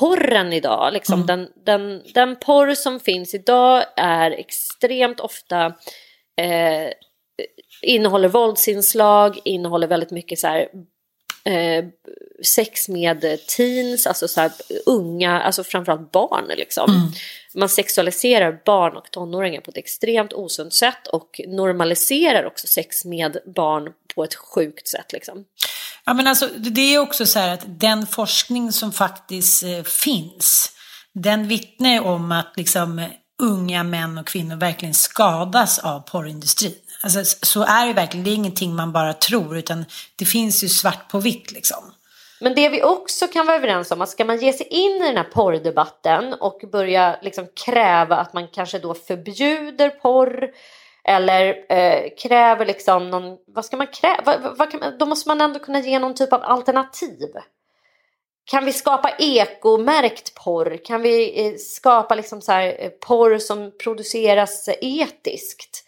[0.00, 0.92] porren idag.
[0.92, 5.66] Liksom den, den, den porr som finns idag är extremt ofta
[6.40, 6.90] eh,
[7.82, 10.68] innehåller våldsinslag, innehåller väldigt mycket så här
[11.46, 11.84] eh,
[12.44, 14.52] sex med teens, alltså så här
[14.86, 17.12] unga, alltså framförallt barn liksom.
[17.54, 23.38] Man sexualiserar barn och tonåringar på ett extremt osunt sätt och normaliserar också sex med
[23.54, 25.44] barn på ett sjukt sätt liksom.
[26.04, 30.72] Ja, men alltså, det är också så här att den forskning som faktiskt eh, finns,
[31.14, 33.08] den vittnar om att liksom,
[33.42, 36.74] unga män och kvinnor verkligen skadas av porrindustrin.
[37.02, 39.84] Alltså, så är det verkligen, det är ingenting man bara tror, utan
[40.16, 41.92] det finns ju svart på vitt liksom.
[42.40, 45.06] Men det vi också kan vara överens om, att ska man ge sig in i
[45.06, 50.50] den här porrdebatten och börja liksom kräva att man kanske då förbjuder porr
[51.08, 54.38] Eller eh, kräver liksom någon, vad ska man kräva?
[54.38, 57.28] Vad, vad kan, då måste man ändå kunna ge någon typ av alternativ.
[58.44, 60.84] Kan vi skapa ekomärkt porr?
[60.84, 65.85] Kan vi eh, skapa liksom så här, eh, porr som produceras eh, etiskt?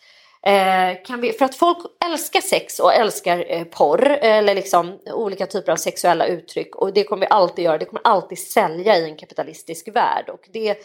[0.49, 5.47] Eh, kan vi, för att folk älskar sex och älskar eh, porr eller liksom olika
[5.47, 7.79] typer av sexuella uttryck och det kommer vi alltid göra.
[7.79, 10.79] Det kommer alltid sälja i en kapitalistisk värld och det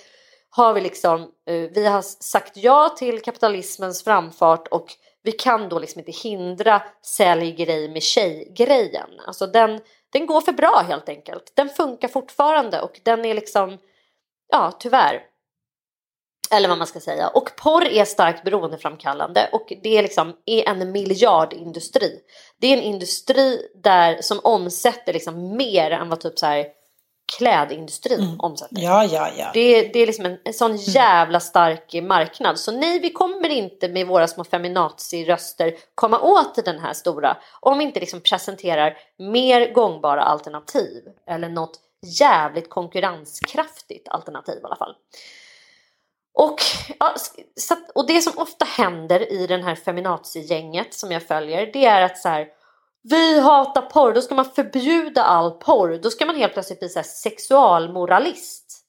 [0.49, 1.21] har vi liksom.
[1.21, 4.87] Eh, vi har sagt ja till kapitalismens framfart och
[5.23, 9.09] vi kan då liksom inte hindra sälj grej med tjej-grejen.
[9.27, 9.81] Alltså den,
[10.13, 11.51] den går för bra helt enkelt.
[11.55, 13.77] Den funkar fortfarande och den är liksom,
[14.51, 15.32] ja tyvärr.
[16.53, 17.27] Eller vad man ska säga.
[17.27, 22.19] Och porr är starkt beroendeframkallande och det är liksom är en miljardindustri.
[22.59, 26.65] Det är en industri där som omsätter liksom mer än vad typ så här
[27.37, 28.39] klädindustrin mm.
[28.39, 28.81] omsätter.
[28.81, 29.51] Ja, ja, ja.
[29.53, 32.59] Det, det är liksom en, en sån jävla stark marknad.
[32.59, 37.77] Så nej, vi kommer inte med våra små feminazi-röster komma åt den här stora om
[37.77, 41.79] vi inte liksom presenterar mer gångbara alternativ eller något
[42.19, 44.95] jävligt konkurrenskraftigt alternativ i alla fall.
[46.33, 46.59] Och,
[46.99, 47.15] ja,
[47.95, 52.17] och det som ofta händer i den här feminazi-gänget som jag följer det är att
[52.17, 52.47] så här
[53.03, 55.99] vi hatar porr, då ska man förbjuda all porr.
[56.03, 58.79] Då ska man helt plötsligt bli så här sexualmoralist.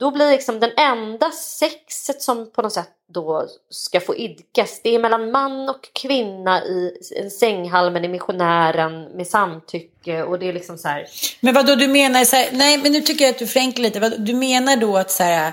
[0.00, 4.80] Då blir liksom den enda sexet som på något sätt då ska få idkas.
[4.82, 10.48] Det är mellan man och kvinna i en sänghalmen i missionären med samtycke och det
[10.48, 11.06] är liksom så här.
[11.40, 13.82] Men vad då du menar så här, nej men nu tycker jag att du förenklar
[13.82, 14.08] lite.
[14.08, 15.52] Du menar då att så här,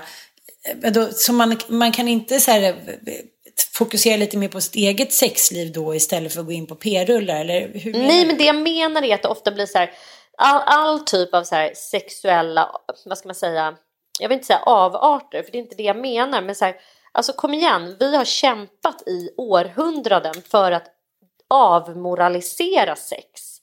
[1.12, 2.74] så man, man kan inte så här
[3.72, 7.40] fokusera lite mer på sitt eget sexliv då istället för att gå in på p-rullar?
[7.40, 9.90] Eller hur Nej, men det jag menar är att det ofta blir så här,
[10.38, 12.70] all, all typ av så här sexuella,
[13.04, 13.76] vad ska man säga,
[14.20, 16.74] jag vill inte säga avarter, för det är inte det jag menar, men så här,
[17.12, 20.86] alltså kom igen, vi har kämpat i århundraden för att
[21.48, 23.55] avmoralisera sex.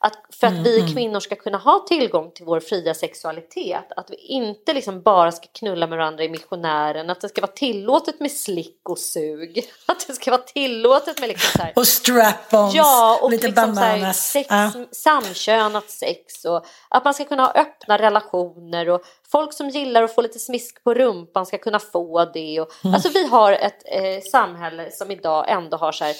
[0.00, 0.94] Att för att vi mm.
[0.94, 3.92] kvinnor ska kunna ha tillgång till vår fria sexualitet.
[3.96, 7.10] Att vi inte liksom bara ska knulla med varandra i missionären.
[7.10, 9.64] Att det ska vara tillåtet med slick och sug.
[9.86, 12.70] Att det ska vara tillåtet med liksom så här, Och strap-ons.
[12.74, 14.70] Ja, och lite liksom här, sex, ja.
[14.92, 16.44] samkönat sex.
[16.44, 18.88] Och att man ska kunna ha öppna relationer.
[18.88, 22.60] Och folk som gillar att få lite smisk på rumpan ska kunna få det.
[22.60, 22.94] Och, mm.
[22.94, 26.14] Alltså vi har ett eh, samhälle som idag ändå har så här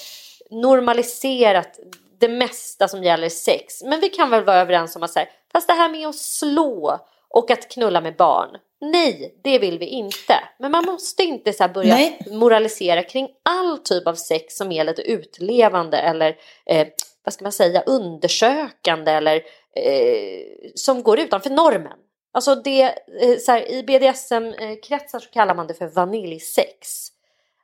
[0.51, 1.79] normaliserat
[2.19, 3.83] det mesta som gäller sex.
[3.83, 6.99] Men vi kan väl vara överens om att säga, fast det här med att slå
[7.29, 8.49] och att knulla med barn.
[8.81, 10.35] Nej, det vill vi inte.
[10.59, 12.19] Men man måste inte så börja Nej.
[12.31, 16.87] moralisera kring all typ av sex som är lite utlevande eller eh,
[17.23, 19.35] vad ska man säga, undersökande eller
[19.75, 20.41] eh,
[20.75, 21.97] som går utanför normen.
[22.31, 22.81] Alltså det,
[23.21, 27.07] eh, så här, i BDSM-kretsar så kallar man det för vaniljsex.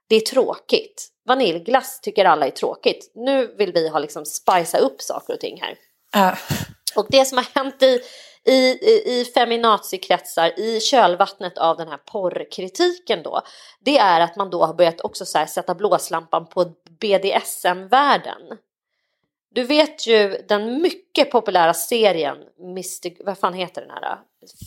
[0.07, 1.07] Det är tråkigt.
[1.27, 3.11] Vaniljglass tycker alla är tråkigt.
[3.15, 5.77] Nu vill vi ha liksom spicea upp saker och ting här.
[6.15, 6.37] Uh.
[6.95, 8.01] Och det som har hänt i,
[8.51, 13.41] i, i feminazikretsar i kölvattnet av den här porrkritiken då,
[13.79, 16.65] det är att man då har börjat också så sätta blåslampan på
[16.99, 18.41] BDSM-världen.
[19.51, 22.37] Du vet ju den mycket populära serien
[22.75, 24.17] Mystic, vad fan heter den här?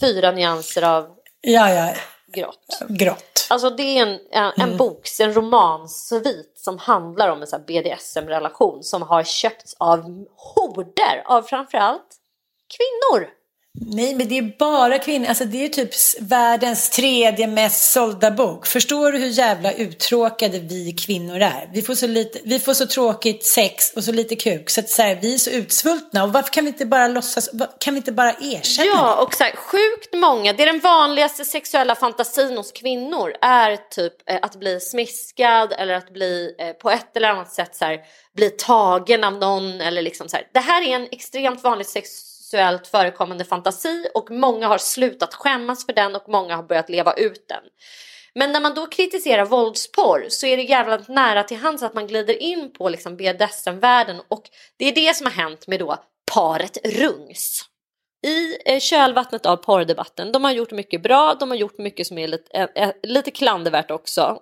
[0.01, 1.95] Fyra nyanser av ja, ja.
[2.33, 2.79] Grått.
[2.89, 3.47] Grått.
[3.51, 4.77] Alltså det är en, en, en mm.
[4.77, 12.17] bok, en romansvit som handlar om en BDSM-relation som har köpts av horder av framförallt
[12.77, 13.29] kvinnor.
[13.81, 15.27] Nej, men det är bara kvinnor.
[15.29, 18.67] Alltså det är typ världens tredje mest sålda bok.
[18.67, 21.71] Förstår du hur jävla uttråkade vi kvinnor är?
[21.73, 24.71] Vi får så, lite, vi får så tråkigt sex och så lite kuk.
[24.71, 26.25] Så att så här, vi är så utsvultna.
[26.25, 27.51] Och varför kan vi inte bara låtsas,
[27.81, 30.53] kan vi inte bara erkänna Ja, och så här, sjukt många.
[30.53, 35.95] Det är den vanligaste sexuella fantasin hos kvinnor är typ eh, att bli smiskad eller
[35.95, 37.99] att bli eh, på ett eller annat sätt så här,
[38.37, 40.47] bli tagen av någon eller liksom så här.
[40.55, 45.87] Det här är en extremt vanlig sex sexuellt förekommande fantasi och många har slutat skämmas
[45.87, 47.63] för den och många har börjat leva ut den.
[48.35, 52.07] Men när man då kritiserar våldsporr så är det jävligt nära till hands att man
[52.07, 54.43] glider in på liksom BDSM-världen och
[54.77, 55.97] det är det som har hänt med då
[56.35, 57.65] paret Rungs.
[58.27, 62.19] I eh, kölvattnet av porrdebatten, de har gjort mycket bra, de har gjort mycket som
[62.19, 64.41] är lite, äh, lite klandervärt också.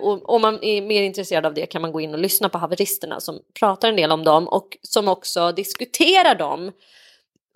[0.00, 2.58] Och om man är mer intresserad av det kan man gå in och lyssna på
[2.58, 6.72] haveristerna som pratar en del om dem och som också diskuterar dem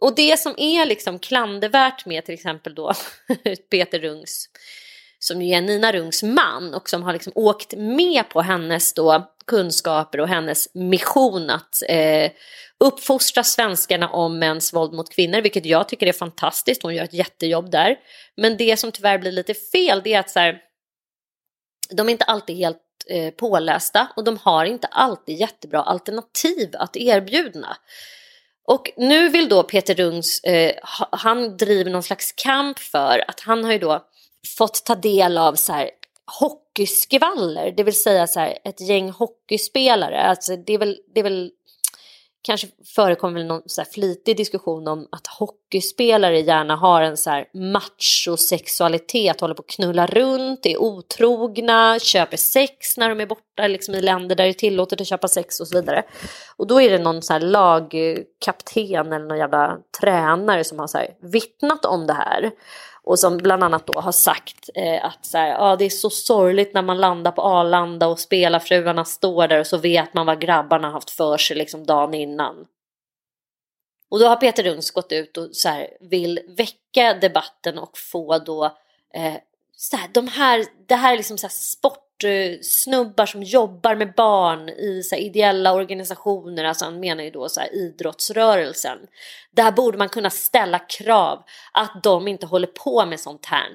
[0.00, 2.92] och det som är liksom klandervärt med till exempel då
[3.70, 4.48] Peter Rungs,
[5.18, 9.32] som ju är Nina Rungs man och som har liksom åkt med på hennes då
[9.46, 12.30] kunskaper och hennes mission att eh,
[12.84, 16.82] uppfostra svenskarna om mäns våld mot kvinnor, vilket jag tycker är fantastiskt.
[16.82, 17.96] Hon gör ett jättejobb där.
[18.36, 20.58] Men det som tyvärr blir lite fel, det är att så här,
[21.90, 26.96] de är inte alltid helt eh, pålästa och de har inte alltid jättebra alternativ att
[26.96, 27.76] erbjuda.
[28.64, 30.74] Och nu vill då Peter Rungs, eh,
[31.12, 34.04] han driver någon slags kamp för att han har ju då
[34.58, 35.90] fått ta del av så här
[36.40, 40.22] hockeyskvaller, det vill säga så här, ett gäng hockeyspelare.
[40.22, 41.50] Alltså det är väl, det är väl
[42.42, 47.48] kanske förekommer någon så här flitig diskussion om att hockeyspelare gärna har en så här
[47.54, 53.94] machosexualitet, håller på att knulla runt, är otrogna, köper sex när de är borta liksom
[53.94, 56.02] i länder där det är tillåtet att köpa sex och så vidare.
[56.56, 60.98] Och då är det någon så här lagkapten eller någon jävla tränare som har så
[60.98, 62.50] här vittnat om det här.
[63.02, 66.10] Och som bland annat då har sagt eh, att så här, ah, det är så
[66.10, 70.40] sorgligt när man landar på Arlanda och spelarfruarna står där och så vet man vad
[70.40, 72.66] grabbarna haft för sig liksom dagen innan.
[74.10, 78.38] Och då har Peter Rungs gått ut och så här, vill väcka debatten och få
[78.38, 78.64] då
[79.14, 79.34] eh,
[79.76, 82.09] så här, de här, det här är liksom så här sport
[82.62, 87.48] snubbar som jobbar med barn i så här, ideella organisationer, alltså han menar ju då
[87.48, 88.98] så här, idrottsrörelsen.
[89.50, 93.68] Där borde man kunna ställa krav att de inte håller på med sånt här.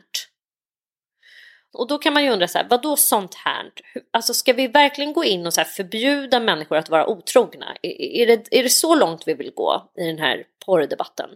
[1.74, 3.72] Och då kan man ju undra så här, vad då sånt här?
[4.12, 7.76] Alltså ska vi verkligen gå in och så förbjuda människor att vara otrogna?
[7.82, 11.30] Är, är, det, är det så långt vi vill gå i den här porrdebatten?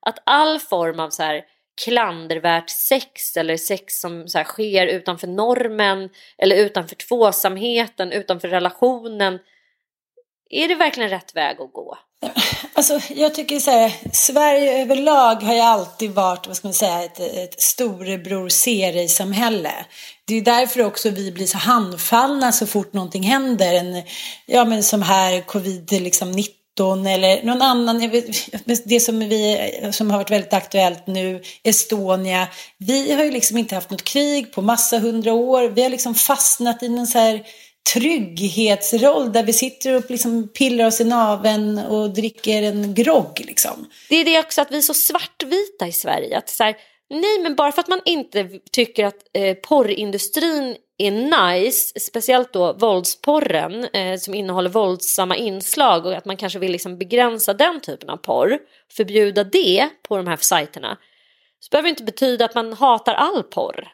[0.00, 1.44] Att all form av så här
[1.84, 9.38] klandervärt sex eller sex som så här, sker utanför normen eller utanför tvåsamheten, utanför relationen.
[10.50, 11.98] Är det verkligen rätt väg att gå?
[12.76, 17.04] Alltså, jag tycker så här, Sverige överlag har ju alltid varit, vad ska man säga,
[17.04, 19.86] ett, ett storebror ser samhälle
[20.24, 23.74] Det är därför också vi blir så handfallna så fort någonting händer.
[23.74, 24.02] En,
[24.46, 26.32] ja, men som här covid-19 liksom,
[26.80, 28.10] eller någon annan,
[28.84, 32.48] det som, vi, som har varit väldigt aktuellt nu, Estonia.
[32.78, 35.68] Vi har ju liksom inte haft något krig på massa hundra år.
[35.68, 37.42] Vi har liksom fastnat i någon så här
[37.92, 43.42] trygghetsroll där vi sitter och liksom pillar oss i naven och dricker en grogg.
[43.44, 43.90] Liksom.
[44.08, 46.38] Det är det också att vi är så svartvita i Sverige.
[46.38, 46.76] Att så här,
[47.10, 52.72] nej, men bara för att man inte tycker att eh, porrindustrin är nice, speciellt då
[52.72, 58.10] våldsporren eh, som innehåller våldsamma inslag och att man kanske vill liksom begränsa den typen
[58.10, 58.58] av porr,
[58.92, 60.98] förbjuda det på de här sajterna,
[61.60, 63.88] så behöver det inte betyda att man hatar all porr.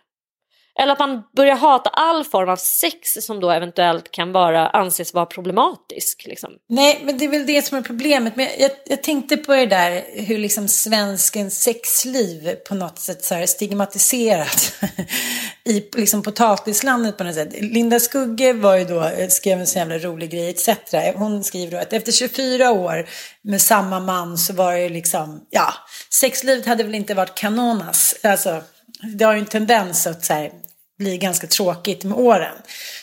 [0.80, 5.14] Eller att man börjar hata all form av sex som då eventuellt kan vara, anses
[5.14, 6.26] vara problematisk.
[6.26, 6.50] Liksom.
[6.68, 8.36] Nej, men det är väl det som är problemet.
[8.36, 13.34] Men jag, jag tänkte på det där hur liksom svenskens sexliv på något sätt så
[13.34, 14.72] här stigmatiserat
[15.64, 17.52] i liksom potatislandet på något sätt.
[17.60, 20.68] Linda Skugge var ju då, skrev en så jävla rolig grej etc.
[21.14, 23.08] Hon skriver då att efter 24 år
[23.42, 25.74] med samma man så var det ju liksom, ja,
[26.10, 28.14] sexlivet hade väl inte varit kanonas.
[28.22, 28.62] Alltså,
[29.02, 30.50] det har ju en tendens att så här,
[31.00, 32.54] bli ganska tråkigt med åren.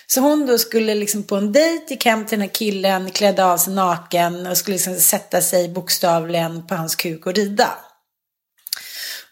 [0.08, 3.46] Så hon då skulle liksom på en dejt, gick hem till den här killen, klädde
[3.46, 7.70] av sig naken och skulle liksom sätta sig bokstavligen på hans kuk och rida.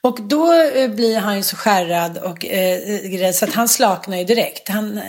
[0.02, 4.18] Och då eh, blir han ju så skärrad och eh, eh, så att han slaknar
[4.18, 4.70] ju direkt.
[4.70, 5.04] Han, eh,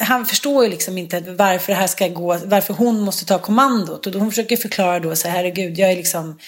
[0.00, 4.06] han förstår ju liksom inte varför det här ska gå, varför hon måste ta kommandot.
[4.06, 6.38] Och då hon försöker förklara då så här, herregud, jag är liksom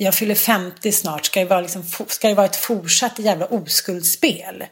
[0.00, 4.62] jag fyller 50 snart, ska det vara, liksom, ska det vara ett fortsatt jävla oskuldsspel?
[4.62, 4.66] Äh,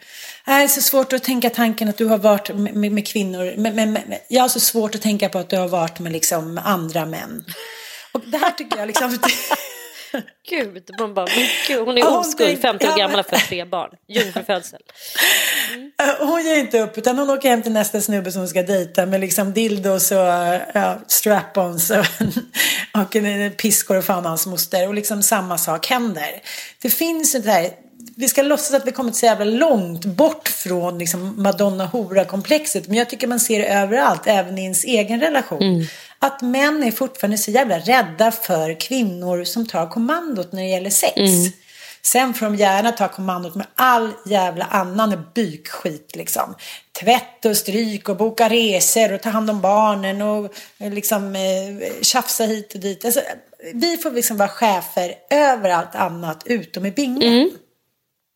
[0.45, 3.57] det är så svårt att tänka tanken att du har varit med, med, med kvinnor,
[3.57, 6.61] med, med, jag har så svårt att tänka på att du har varit med liksom
[6.65, 7.45] andra män.
[8.13, 9.19] Och det här tycker jag liksom...
[10.51, 11.27] Gud, man bara,
[11.69, 14.81] gud, hon är oskuld, 50 år gammal för tre barn, jungfrufödsel.
[15.75, 15.93] Mm.
[16.29, 19.07] Hon ger inte upp utan hon åker hem till nästa snubbe som hon ska dejta
[19.07, 20.19] med liksom dildos och
[20.75, 22.07] ja, strap-ons och,
[23.03, 26.43] och piskor och fan hans moster och liksom samma sak händer.
[26.83, 27.71] Det finns ett här
[28.19, 32.89] vi ska låtsas att vi kommit så jävla långt bort från liksom Madonna-hora-komplexet.
[32.89, 35.63] Men jag tycker man ser det överallt, även i ens egen relation.
[35.63, 35.87] Mm.
[36.19, 40.91] Att män är fortfarande så jävla rädda för kvinnor som tar kommandot när det gäller
[40.91, 41.17] sex.
[41.17, 41.53] Mm.
[42.03, 46.55] Sen får de gärna ta kommandot med all jävla annan bykskit liksom.
[47.01, 52.45] Tvätt och stryk och boka resor och ta hand om barnen och liksom eh, tjafsa
[52.45, 53.05] hit och dit.
[53.05, 53.21] Alltså,
[53.75, 57.33] vi får liksom vara chefer över allt annat utom i bingen.
[57.33, 57.51] Mm.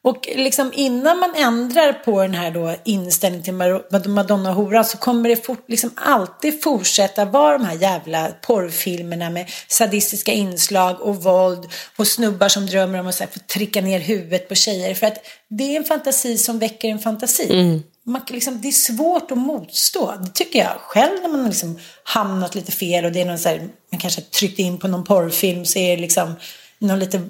[0.03, 4.99] Och liksom innan man ändrar på den här då inställningen till Madonna och hora så
[4.99, 11.23] kommer det fort, liksom alltid fortsätta vara de här jävla porrfilmerna med sadistiska inslag och
[11.23, 14.95] våld och snubbar som drömmer om att så här, få trycka ner huvudet på tjejer.
[14.95, 15.19] För att
[15.49, 17.53] det är en fantasi som väcker en fantasi.
[17.53, 17.83] Mm.
[18.05, 20.15] Man, liksom, det är svårt att motstå.
[20.23, 23.49] Det tycker jag själv när man liksom hamnat lite fel och det är någon så
[23.49, 26.35] här, man kanske tryckt in på någon porrfilm så är det liksom
[26.79, 27.23] någon lite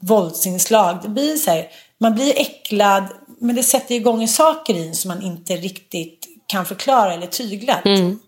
[0.00, 0.98] våldsinslag.
[1.02, 1.68] Det blir så här
[2.00, 3.04] man blir äcklad,
[3.40, 7.80] men det sätter igång saker i som man inte riktigt kan förklara eller tygla.
[7.84, 8.18] Mm.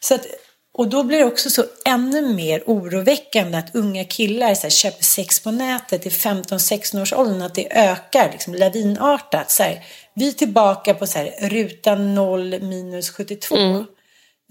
[0.00, 0.26] Så att,
[0.78, 5.04] och då blir det också så ännu mer oroväckande att unga killar så här, köper
[5.04, 9.50] sex på nätet i 15-16 års åldern, att det ökar liksom, lavinartat.
[9.50, 9.84] Så här,
[10.14, 13.56] vi är tillbaka på så här, rutan 0 minus 72.
[13.56, 13.84] Mm.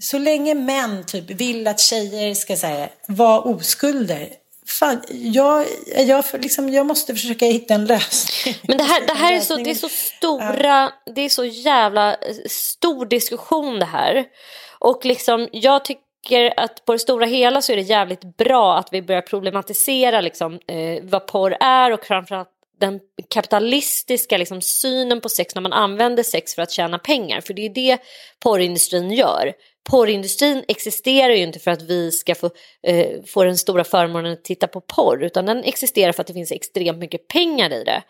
[0.02, 4.28] Så länge män typ vill att tjejer ska säga vara oskulder
[4.66, 8.54] Fan, jag, jag, liksom, jag måste försöka hitta en lösning.
[8.62, 12.14] Men det här, det här är, så, det är så stora, det är så jävla
[12.14, 14.24] eh, stor diskussion det här.
[14.78, 18.88] Och liksom, jag tycker att på det stora hela så är det jävligt bra att
[18.92, 22.50] vi börjar problematisera liksom, eh, vad porr är och framförallt
[22.80, 23.00] den
[23.30, 27.40] kapitalistiska liksom, synen på sex när man använder sex för att tjäna pengar.
[27.40, 27.98] För det är det
[28.40, 29.52] porrindustrin gör.
[29.90, 32.50] Porrindustrin existerar ju inte för att vi ska få,
[32.82, 36.34] eh, få den stora förmånen att titta på porr utan den existerar för att det
[36.34, 38.02] finns extremt mycket pengar i det.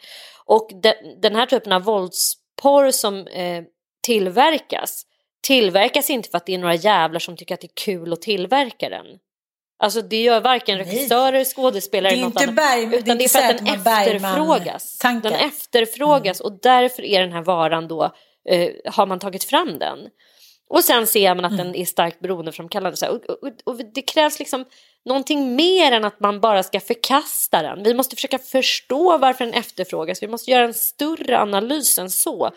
[0.45, 3.63] Och de, den här typen av våldsporr som eh,
[4.07, 5.07] tillverkas
[5.45, 8.23] tillverkas inte för att det är några jävlar som tycker att det är kul att
[8.23, 9.07] tillverka den.
[9.79, 12.55] Alltså det gör varken regissörer, skådespelare eller något annat.
[12.55, 14.99] Berg, utan det är, för att den efterfrågas.
[15.23, 16.53] Den efterfrågas mm.
[16.53, 18.05] och därför är den här varan då,
[18.49, 19.99] eh, har man tagit fram den.
[20.71, 21.67] Och sen ser man att mm.
[21.67, 23.09] den är starkt beroendeframkallande.
[23.09, 24.65] Och, och, och, det krävs liksom
[25.05, 27.83] någonting mer än att man bara ska förkasta den.
[27.83, 30.23] Vi måste försöka förstå varför den efterfrågas.
[30.23, 32.51] Vi måste göra en större analys än så.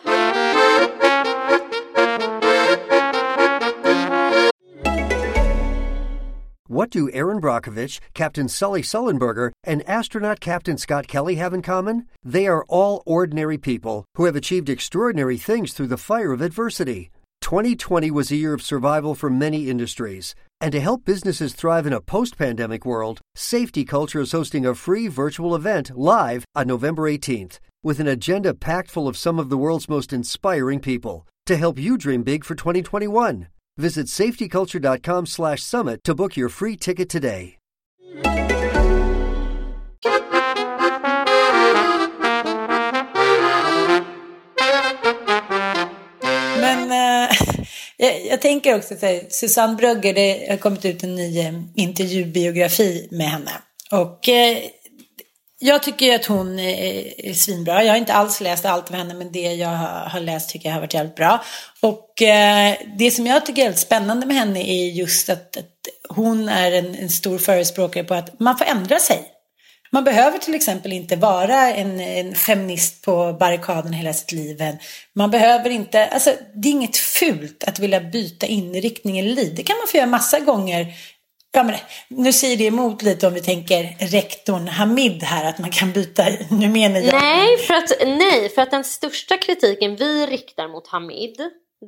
[6.70, 12.06] What do Aaron Brockovich, Captain Sully Sullenberger, and astronaut Captain Scott Kelly have in common?
[12.22, 17.10] They are all ordinary people who have achieved extraordinary things through the fire of adversity.
[17.48, 20.34] 2020 was a year of survival for many industries.
[20.60, 24.74] And to help businesses thrive in a post pandemic world, Safety Culture is hosting a
[24.74, 29.48] free virtual event live on November 18th with an agenda packed full of some of
[29.48, 33.48] the world's most inspiring people to help you dream big for 2021.
[33.78, 37.56] Visit safetyculture.com slash summit to book your free ticket today.
[48.00, 53.08] Jag, jag tänker också att Susanne Brugger, det har kommit ut en ny eh, intervjubiografi
[53.10, 53.50] med henne.
[53.90, 54.58] Och eh,
[55.58, 57.84] jag tycker att hon är, är svinbra.
[57.84, 59.68] Jag har inte alls läst allt av henne, men det jag
[60.08, 61.44] har läst tycker jag har varit jävligt bra.
[61.80, 65.74] Och eh, det som jag tycker är väldigt spännande med henne är just att, att
[66.08, 69.37] hon är en, en stor förespråkare på att man får ändra sig.
[69.90, 74.62] Man behöver till exempel inte vara en, en, feminist på barrikaden hela sitt liv.
[75.12, 79.54] Man behöver inte, alltså det är inget fult att vilja byta inriktning eller liv.
[79.56, 80.86] Det kan man få göra massa gånger.
[81.52, 81.74] Ja, men
[82.08, 86.24] nu säger det emot lite om vi tänker rektorn Hamid här, att man kan byta,
[86.50, 87.14] nu menar jag.
[87.14, 91.36] Nej för, att, nej, för att den största kritiken vi riktar mot Hamid,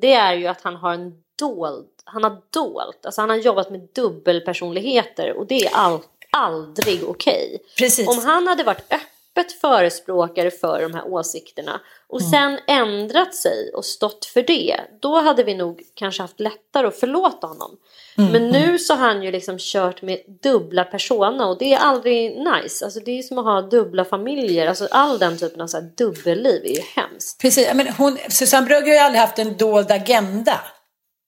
[0.00, 3.70] det är ju att han har en dold, han har dolt, alltså han har jobbat
[3.70, 7.58] med dubbelpersonligheter och det är allt aldrig okej.
[7.74, 8.06] Okay.
[8.06, 12.30] Om han hade varit öppet förespråkare för de här åsikterna och mm.
[12.30, 17.00] sen ändrat sig och stått för det, då hade vi nog kanske haft lättare att
[17.00, 17.76] förlåta honom.
[18.18, 18.32] Mm.
[18.32, 22.38] Men nu så har han ju liksom kört med dubbla persona och det är aldrig
[22.38, 22.84] nice.
[22.84, 24.66] Alltså det är som att ha dubbla familjer.
[24.66, 27.40] Alltså all den typen av så här dubbelliv är ju hemskt.
[27.40, 30.60] Precis, men hon, Susanne Brugger har ju aldrig haft en dold agenda.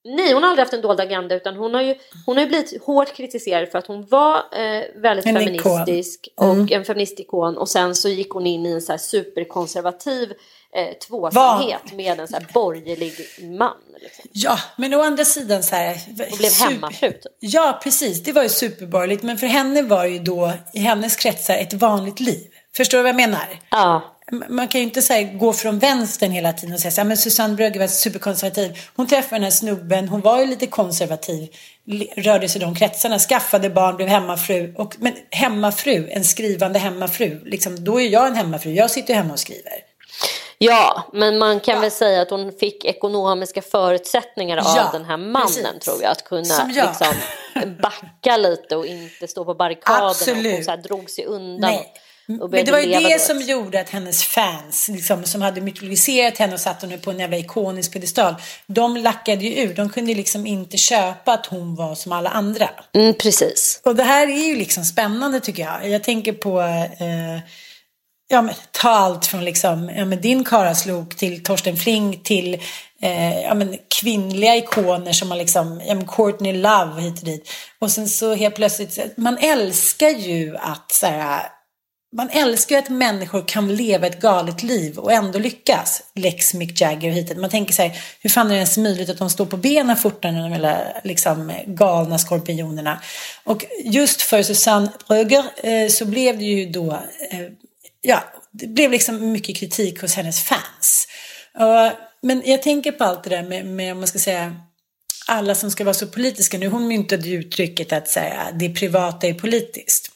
[0.05, 1.95] Nej, hon har aldrig haft en dold agenda utan hon har ju,
[2.25, 6.49] hon har ju blivit hårt kritiserad för att hon var eh, väldigt en feministisk ikon.
[6.49, 6.67] och mm.
[6.71, 10.33] en feministikon och sen så gick hon in i en så här superkonservativ
[10.75, 11.97] eh, tvåsamhet Van.
[11.97, 13.13] med en så här borgerlig
[13.59, 13.77] man.
[14.01, 14.29] Liksom.
[14.31, 15.97] Ja, men å andra sidan så här.
[16.29, 17.11] Hon blev hemmafru.
[17.11, 17.21] Typ.
[17.39, 18.23] Ja, precis.
[18.23, 19.23] Det var ju superborgerligt.
[19.23, 22.47] Men för henne var det ju då i hennes kretsar ett vanligt liv.
[22.75, 23.59] Förstår du vad jag menar?
[23.69, 27.17] Ja man kan ju inte säga, gå från vänstern hela tiden och säga så men
[27.17, 28.77] Susanne Brögger var superkonservativ.
[28.95, 31.55] Hon träffade den här snubben, hon var ju lite konservativ,
[32.15, 34.73] rörde sig i de kretsarna, skaffade barn, blev hemmafru.
[34.77, 39.33] Och, men hemmafru, en skrivande hemmafru, liksom, då är jag en hemmafru, jag sitter hemma
[39.33, 39.73] och skriver.
[40.57, 41.81] Ja, men man kan ja.
[41.81, 45.79] väl säga att hon fick ekonomiska förutsättningar av ja, den här mannen precis.
[45.79, 46.11] tror jag.
[46.11, 47.13] Att kunna liksom,
[47.81, 50.09] backa lite och inte stå på barrikaderna.
[50.09, 50.45] Absolut.
[50.45, 51.71] Och hon så här, drog sig undan.
[51.71, 51.93] Nej.
[52.27, 56.53] Men det var ju det som gjorde att hennes fans, liksom, som hade mytologiserat henne
[56.53, 58.35] och satt henne på en jävla ikonisk pedestal,
[58.67, 59.73] de lackade ju ur.
[59.73, 62.69] De kunde liksom inte köpa att hon var som alla andra.
[62.93, 63.81] Mm, precis.
[63.85, 65.89] Och det här är ju liksom spännande tycker jag.
[65.89, 67.39] Jag tänker på eh,
[68.29, 72.53] ja, men, ta allt från liksom, ja, men din Karaslok till Torsten Flink till
[73.01, 77.49] eh, ja, men, kvinnliga ikoner som har liksom, ja, men Courtney Love hit och dit.
[77.79, 81.41] Och sen så helt plötsligt, man älskar ju att så här,
[82.13, 86.03] man älskar ju att människor kan leva ett galet liv och ändå lyckas.
[86.15, 87.37] Lex Mick Jagger och.
[87.37, 89.97] Man tänker så här, hur fan är det ens möjligt att de står på benen
[89.97, 93.01] fortare än de där liksom, galna skorpionerna?
[93.43, 96.91] Och just för Susanne Bröger eh, så blev det ju då,
[97.31, 97.47] eh,
[98.01, 101.07] ja, det blev liksom mycket kritik hos hennes fans.
[101.59, 101.91] Uh,
[102.21, 104.55] men jag tänker på allt det där med, med, om man ska säga,
[105.27, 106.57] alla som ska vara så politiska.
[106.57, 110.11] Nu hon myntade ju uttrycket att säga det privata är politiskt.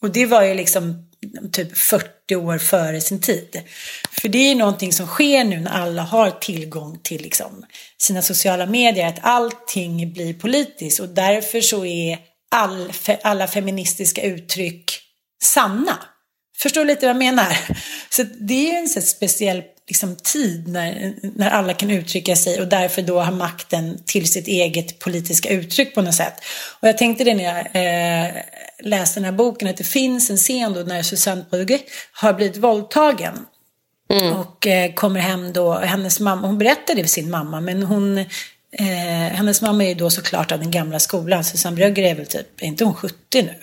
[0.00, 1.11] Och det var ju liksom
[1.52, 3.62] typ 40 år före sin tid.
[4.10, 7.64] För det är ju någonting som sker nu när alla har tillgång till liksom
[7.98, 12.18] sina sociala medier, att allting blir politiskt och därför så är
[12.50, 12.92] all,
[13.22, 15.00] alla feministiska uttryck
[15.42, 15.98] sanna.
[16.58, 17.58] Förstår du lite vad jag menar?
[18.10, 22.60] Så det är ju en så speciell liksom, tid när, när alla kan uttrycka sig
[22.60, 26.34] och därför då har makten till sitt eget politiska uttryck på något sätt.
[26.80, 28.42] Och jag tänkte det när jag eh,
[28.82, 31.80] läste den här boken att det finns en scen då när Susanne Brugge
[32.12, 33.46] har blivit våldtagen.
[34.10, 34.32] Mm.
[34.32, 38.18] Och eh, kommer hem då, hennes mamma, hon berättar det för sin mamma men hon
[38.18, 38.26] eh,
[39.32, 41.44] hennes mamma är ju då såklart av den gamla skolan.
[41.44, 43.54] Susanne Brugger är väl typ, är inte hon 70 nu?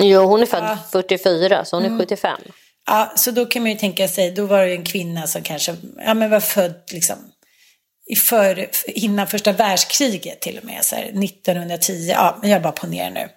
[0.00, 0.78] Jo, hon är född ja.
[0.92, 2.00] 44 så hon är mm.
[2.00, 2.40] 75.
[2.86, 5.76] Ja, så då kan man ju tänka sig, då var det en kvinna som kanske
[5.98, 7.16] ja, men var född liksom,
[8.06, 12.72] i för, innan första världskriget till och med, så här, 1910, ja, men jag bara
[12.72, 13.28] ponerar nu.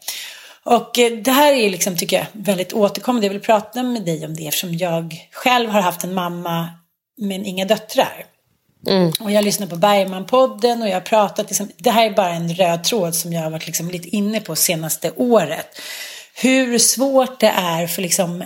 [0.67, 3.27] Och eh, det här är liksom, tycker jag, väldigt återkommande.
[3.27, 6.69] Jag vill prata med dig om det eftersom jag själv har haft en mamma
[7.21, 8.25] men inga döttrar.
[8.87, 9.11] Mm.
[9.19, 12.53] Och jag lyssnar på Bergman-podden och jag har pratat, liksom, det här är bara en
[12.53, 15.67] röd tråd som jag har varit liksom lite inne på senaste året.
[16.35, 18.43] Hur svårt det är för liksom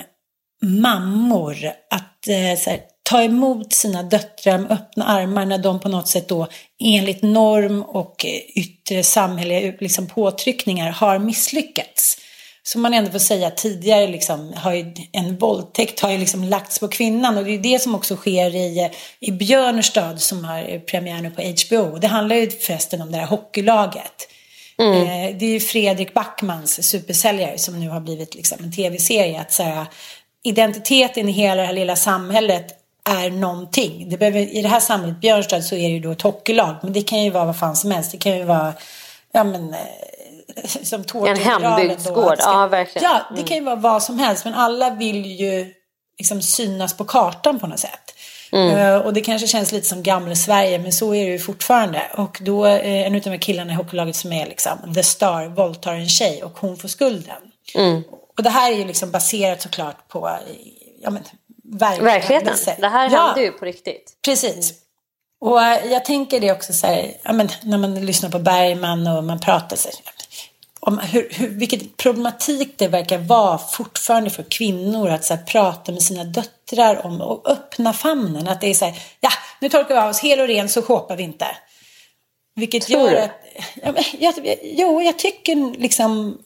[0.61, 1.57] mammor
[1.89, 2.79] att eh, här,
[3.11, 6.47] ta emot sina döttrar med öppna armar när de på något sätt då
[6.83, 12.17] enligt norm och yttre samhälleliga liksom, påtryckningar har misslyckats.
[12.63, 16.79] Som man ändå får säga tidigare liksom, har ju en våldtäkt har ju liksom lagts
[16.79, 18.89] på kvinnan och det är det som också sker i,
[19.19, 21.97] i Björnstad som har premiär nu på HBO.
[21.97, 24.27] Det handlar ju förresten om det här hockeylaget.
[24.77, 25.01] Mm.
[25.01, 29.41] Eh, det är ju Fredrik Backmans supersäljare som nu har blivit liksom en tv-serie.
[29.41, 29.85] Att så här,
[30.43, 32.77] identiteten i hela det här lilla samhället
[33.09, 34.09] är någonting.
[34.09, 36.75] Det behöver, I det här samhället, Björnstad, så är det ju då ett hockeylag.
[36.81, 38.11] Men det kan ju vara vad fan som helst.
[38.11, 38.73] Det kan ju vara,
[39.31, 39.79] ja men, eh,
[40.83, 43.11] som En hembygdsgård, ja verkligen.
[43.11, 44.45] Ja, det kan ju vara vad som helst.
[44.45, 45.73] Men alla vill ju
[46.17, 48.13] liksom synas på kartan på något sätt.
[48.51, 48.77] Mm.
[48.77, 52.01] Uh, och det kanske känns lite som gamla Sverige, men så är det ju fortfarande.
[52.17, 55.45] Och då, uh, en av de här killarna i hockeylaget som är liksom the star
[55.45, 57.41] våldtar en tjej och hon får skulden.
[57.75, 58.03] Mm.
[58.37, 60.29] Och det här är ju liksom baserat såklart på
[61.01, 61.23] ja, men,
[61.71, 62.55] verkligheten.
[62.79, 64.13] Det här ja, hände ju på riktigt.
[64.25, 64.73] Precis.
[65.41, 69.07] Och eh, jag tänker det också så här, ja, men, när man lyssnar på Bergman
[69.07, 69.97] och man pratar så här,
[70.79, 75.91] om hur, hur, vilket problematik det verkar vara fortfarande för kvinnor att så här, prata
[75.91, 78.47] med sina döttrar om och öppna famnen.
[78.47, 79.29] Att det är så här, ja,
[79.61, 81.47] nu torkar vi av oss hel och ren så shoppar vi inte.
[82.55, 83.31] Vilket Tror gör att,
[83.75, 86.37] ja, jag, jo, jag tycker liksom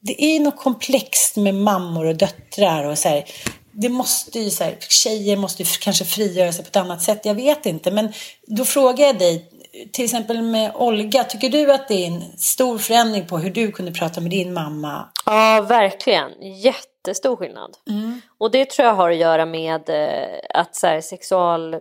[0.00, 3.24] det är något komplext med mammor och döttrar och så här,
[3.72, 7.20] det måste ju så här, tjejer måste ju kanske frigöra sig på ett annat sätt,
[7.24, 7.90] jag vet inte.
[7.90, 8.12] Men
[8.46, 9.50] då frågar jag dig,
[9.92, 13.72] till exempel med Olga, tycker du att det är en stor förändring på hur du
[13.72, 15.08] kunde prata med din mamma?
[15.26, 16.30] Ja, verkligen.
[16.40, 17.76] Jättestor skillnad.
[17.88, 18.20] Mm.
[18.38, 21.76] Och det tror jag har att göra med eh, att så här, sexual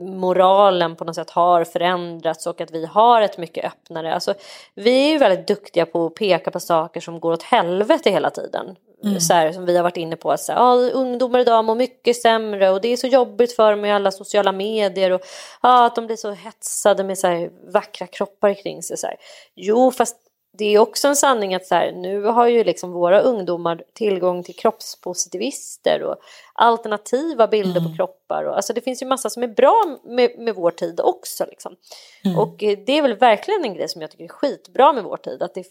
[0.00, 4.34] moralen på något sätt har förändrats och att vi har ett mycket öppnare, alltså
[4.74, 8.30] vi är ju väldigt duktiga på att peka på saker som går åt helvete hela
[8.30, 8.76] tiden.
[9.04, 9.20] Mm.
[9.20, 12.16] Så här, som vi har varit inne på, så här, ah, ungdomar idag mår mycket
[12.16, 15.20] sämre och det är så jobbigt för dem med alla sociala medier och
[15.60, 18.96] ah, att de blir så hetsade med så här, vackra kroppar kring sig.
[18.96, 19.16] Så här.
[19.54, 20.16] Jo, fast
[20.58, 24.42] det är också en sanning att så här, nu har ju liksom våra ungdomar tillgång
[24.42, 26.16] till kroppspositivister och
[26.54, 27.90] alternativa bilder mm.
[27.90, 28.44] på kroppar.
[28.44, 31.46] Och, alltså det finns ju massa som är bra med, med vår tid också.
[31.46, 31.76] Liksom.
[32.24, 32.38] Mm.
[32.38, 35.16] Och eh, det är väl verkligen en grej som jag tycker är skitbra med vår
[35.16, 35.42] tid.
[35.42, 35.64] Att, det,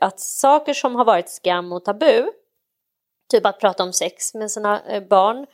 [0.00, 2.28] att saker som har varit skam och tabu,
[3.30, 5.46] typ att prata om sex med sina eh, barn,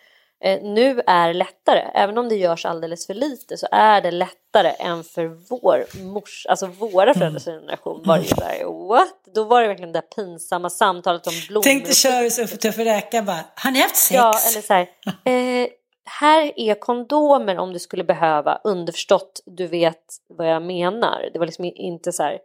[0.62, 1.90] nu är lättare.
[1.94, 6.46] Även om det görs alldeles för lite så är det lättare än för vår mors,
[6.46, 7.14] alltså våra mm.
[7.14, 9.14] föräldrars generation var det ju såhär what?
[9.34, 11.62] Då var det verkligen det där pinsamma samtalet om blommor.
[11.62, 14.14] Tänk dig köra så för tuffa räka bara, har ni haft sex?
[14.14, 14.88] Ja, eller så här,
[15.24, 15.68] eh,
[16.04, 21.30] här är kondomer om du skulle behöva, underförstått, du vet vad jag menar.
[21.32, 22.38] Det var liksom inte så här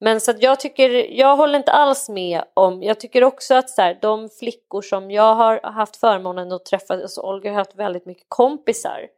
[0.00, 3.70] men så att jag tycker, jag håller inte alls med om, jag tycker också att
[3.70, 7.76] så här, de flickor som jag har haft förmånen att träffa, alltså Olga har haft
[7.76, 9.08] väldigt mycket kompisar.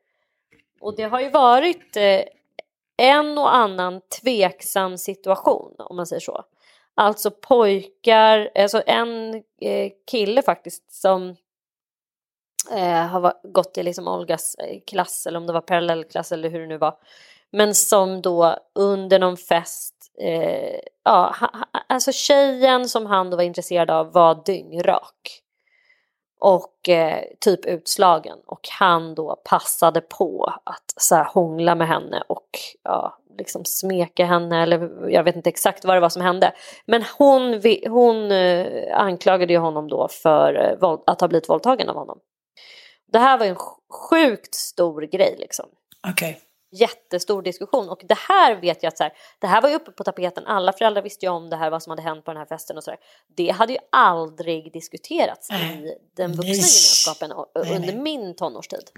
[0.81, 2.23] Och det har ju varit eh,
[2.97, 6.45] en och annan tveksam situation om man säger så.
[6.95, 11.37] Alltså pojkar, alltså en eh, kille faktiskt som
[12.71, 16.61] eh, har gått i liksom Olgas eh, klass eller om det var parallellklass eller hur
[16.61, 16.99] det nu var.
[17.53, 21.51] Men som då under någon fest, eh, ja, ha,
[21.89, 25.43] alltså tjejen som han då var intresserad av var dyngrak.
[26.41, 32.23] Och eh, typ utslagen och han då passade på att så här, hångla med henne
[32.29, 32.49] och
[32.83, 36.53] ja, liksom smeka henne eller jag vet inte exakt vad det var som hände.
[36.87, 41.97] Men hon, hon eh, anklagade ju honom då för eh, att ha blivit våldtagen av
[41.97, 42.19] honom.
[43.13, 43.57] Det här var en
[44.11, 45.67] sjukt stor grej liksom.
[46.09, 46.31] Okej.
[46.31, 46.48] Okay.
[46.71, 49.91] Jättestor diskussion och det här vet jag att så här, det här var ju uppe
[49.91, 50.47] på tapeten.
[50.47, 52.77] Alla föräldrar visste ju om det här, vad som hade hänt på den här festen
[52.77, 53.01] och så där.
[53.37, 58.91] Det hade ju aldrig diskuterats i den vuxna gemenskapen under min tonårstid.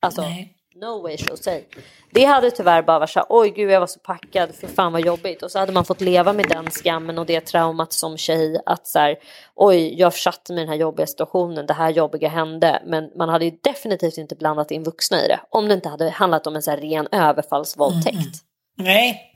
[0.00, 0.57] Alltså, nej.
[0.80, 1.64] No way say.
[2.10, 4.92] Det hade tyvärr bara varit så här, oj gud jag var så packad, för fan
[4.92, 5.42] vad jobbigt.
[5.42, 8.86] Och så hade man fått leva med den skammen och det traumat som tjej att
[8.86, 9.16] så här,
[9.54, 12.82] oj jag försatte mig i den här jobbiga situationen, det här jobbiga hände.
[12.86, 15.40] Men man hade ju definitivt inte blandat in vuxna i det.
[15.50, 18.16] Om det inte hade handlat om en så här ren överfallsvåldtäkt.
[18.16, 18.32] Mm.
[18.78, 19.32] Nej,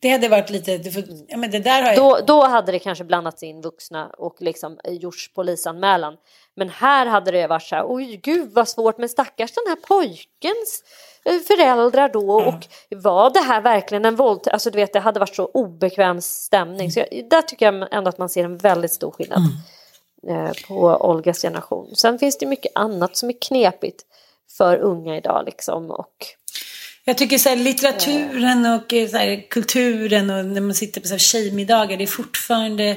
[0.00, 0.72] det hade varit lite,
[1.28, 1.96] ja, men det där har jag...
[1.96, 6.16] då, då hade det kanske blandats in vuxna och liksom gjorts polisanmälan.
[6.56, 9.76] Men här hade det varit så här, oj gud vad svårt, men stackars den här
[9.76, 10.84] pojkens
[11.24, 12.54] eh, föräldrar då mm.
[12.54, 14.52] och var det här verkligen en våldtäkt?
[14.54, 16.92] Alltså du vet det hade varit så obekväm stämning.
[16.92, 19.42] Så jag, där tycker jag ändå att man ser en väldigt stor skillnad
[20.22, 20.46] mm.
[20.46, 21.96] eh, på Olgas generation.
[21.96, 24.02] Sen finns det mycket annat som är knepigt
[24.56, 26.26] för unga idag liksom och
[27.08, 31.06] jag tycker så här, litteraturen och eh, så här, kulturen och när man sitter på
[31.06, 32.96] så här, tjejmiddagar, det är fortfarande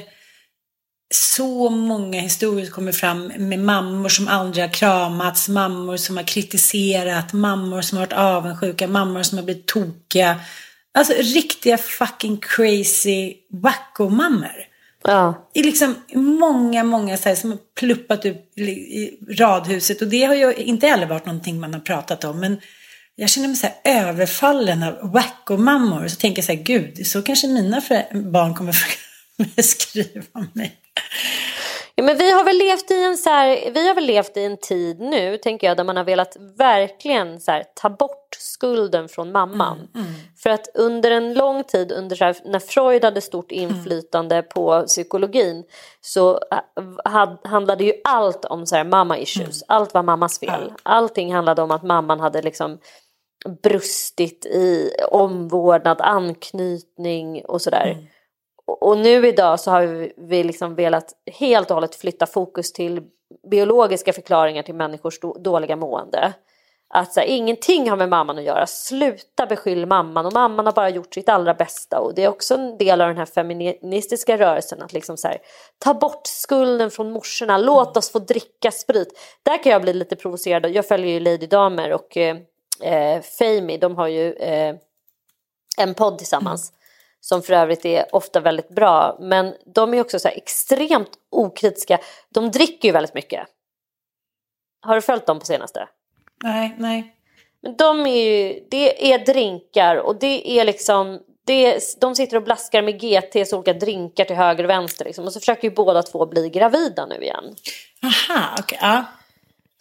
[1.14, 6.24] så många historier som kommer fram med mammor som aldrig har kramats, mammor som har
[6.24, 10.40] kritiserat, mammor som har varit avundsjuka, mammor som har blivit tokiga.
[10.94, 14.66] Alltså riktiga fucking crazy wacko-mammor.
[15.02, 15.50] Ja.
[15.54, 20.34] Är liksom många, många så här, som har pluppat upp i radhuset och det har
[20.34, 22.40] ju inte heller varit någonting man har pratat om.
[22.40, 22.60] Men
[23.16, 26.08] jag känner mig så här överfallen av wacko-mammor.
[26.08, 27.82] Så tänker jag så här, gud, så kanske mina
[28.12, 28.76] barn kommer
[29.56, 30.79] beskriva mig.
[31.94, 34.44] Ja, men vi har väl levt i en så här, vi har väl levt i
[34.44, 39.08] en tid nu, tänker jag, där man har velat verkligen så här, ta bort skulden
[39.08, 39.78] från mamman.
[39.94, 40.20] Mm, mm.
[40.42, 43.64] För att under en lång tid, under så här, när Freud hade stort mm.
[43.64, 44.48] inflytande mm.
[44.54, 45.64] på psykologin,
[46.00, 49.62] så äh, had, handlade ju allt om så här, mamma issues.
[49.62, 49.76] Mm.
[49.76, 50.72] Allt var mammas fel.
[50.82, 52.78] Allting handlade om att mamman hade liksom
[53.62, 57.96] brustit i omvårdnad, anknytning och sådär.
[58.66, 63.02] Och nu idag så har vi liksom velat helt och hållet flytta fokus till
[63.50, 66.32] biologiska förklaringar till människors dåliga mående.
[66.94, 70.26] Att så här, ingenting har med mamman att göra, sluta beskyll mamman.
[70.26, 72.00] Och mamman har bara gjort sitt allra bästa.
[72.00, 75.38] Och det är också en del av den här feministiska rörelsen att liksom så här,
[75.78, 79.18] ta bort skulden från morsorna, låt oss få dricka sprit.
[79.42, 82.36] Där kan jag bli lite provocerad, jag följer ju Lady Damer och eh,
[82.82, 84.74] eh de har ju eh,
[85.78, 86.72] en podd tillsammans
[87.20, 89.16] som för övrigt är ofta väldigt bra.
[89.20, 91.98] Men de är också så extremt okritiska.
[92.28, 93.48] De dricker ju väldigt mycket.
[94.82, 95.88] Har du följt dem på senaste?
[96.44, 97.14] Nej, nej.
[97.62, 102.36] Men de är ju, det är drinkar och det är liksom, det är, de sitter
[102.36, 105.24] och blaskar med GTs olika drinkar till höger och vänster liksom.
[105.24, 107.56] Och så försöker ju båda två bli gravida nu igen.
[108.02, 108.78] Aha, okej.
[108.78, 109.04] Okay, ja.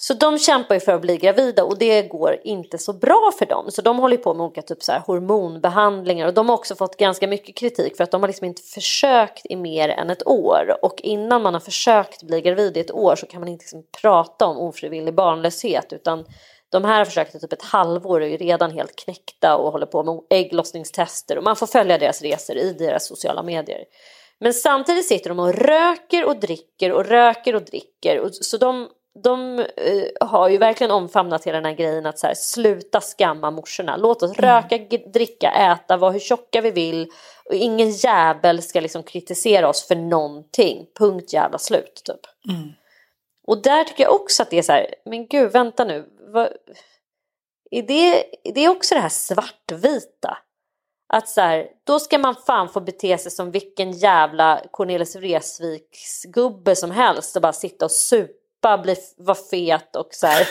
[0.01, 3.45] Så de kämpar ju för att bli gravida och det går inte så bra för
[3.45, 3.71] dem.
[3.71, 6.97] Så de håller på med olika typ så här hormonbehandlingar och de har också fått
[6.97, 10.77] ganska mycket kritik för att de har liksom inte försökt i mer än ett år.
[10.81, 13.83] Och innan man har försökt bli gravid i ett år så kan man inte liksom
[14.01, 16.25] prata om ofrivillig barnlöshet utan
[16.69, 19.85] de här har försökt i typ ett halvår och är redan helt knäckta och håller
[19.85, 23.83] på med ägglossningstester och man får följa deras resor i deras sociala medier.
[24.39, 28.19] Men samtidigt sitter de och röker och dricker och röker och dricker.
[28.19, 28.87] Och, så de
[29.23, 29.65] de uh,
[30.19, 33.97] har ju verkligen omfamnat hela den här grejen att så här, sluta skamma morsorna.
[33.97, 34.51] Låt oss mm.
[34.51, 37.11] röka, dricka, äta, vara hur tjocka vi vill.
[37.45, 40.85] Och ingen jävel ska liksom kritisera oss för någonting.
[40.99, 42.53] Punkt jävla slut typ.
[42.55, 42.69] Mm.
[43.47, 46.09] Och där tycker jag också att det är så här, men gud vänta nu.
[46.33, 46.47] Vad,
[47.71, 50.37] är det, det är också det här svartvita.
[51.13, 56.23] Att så här, då ska man fan få bete sig som vilken jävla Cornelis Vreeswijks
[56.23, 60.47] gubbe som helst och bara sitta och supa klippa, bli, vara fet och så här.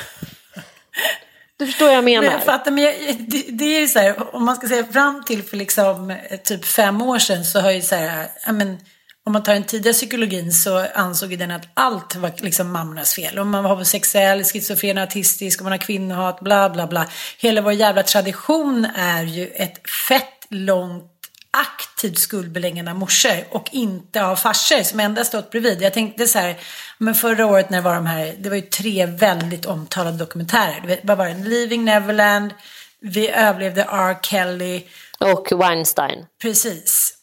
[1.57, 2.23] Du förstår vad jag menar?
[2.23, 4.85] Men jag fattar, men jag, det, det, är ju så här, om man ska säga
[4.85, 8.53] fram till för liksom eh, typ fem år sedan så har ju så här, ja
[8.53, 8.79] men
[9.25, 13.15] om man tar den tidiga psykologin så ansåg ju den att allt var liksom mammornas
[13.15, 13.39] fel.
[13.39, 17.07] Om man var homosexuell, schizofren, autistisk, om man har kvinnohat, bla bla bla.
[17.39, 21.18] Hela vår jävla tradition är ju ett fett långt
[21.51, 25.83] aktivt skuldbeläggande av morsor och inte av farsor som endast stått bredvid.
[25.83, 26.57] Jag tänkte så här,
[26.99, 31.01] men förra året när det var de här, det var ju tre väldigt omtalade dokumentärer.
[31.03, 31.35] Vad var det?
[31.35, 32.55] Leaving Neverland,
[33.01, 34.17] Vi överlevde R.
[34.23, 34.83] Kelly.
[35.21, 36.27] Och Weinstein.
[36.43, 37.15] Precis.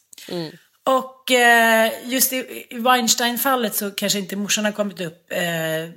[0.86, 5.90] Och eh, just i, i Weinstein-fallet så kanske inte morsan har kommit upp eh,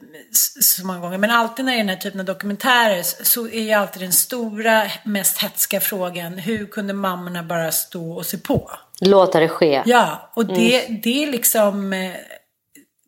[0.61, 1.17] så många gånger.
[1.17, 4.11] Men alltid när det är den här typen av dokumentärer så- är ju alltid den
[4.13, 8.71] stora, mest hetska frågan hur kunde mammorna bara stå och se på?
[9.01, 9.83] Låta det ske.
[9.85, 11.93] Ja, och det, det är liksom...
[11.93, 12.11] Eh,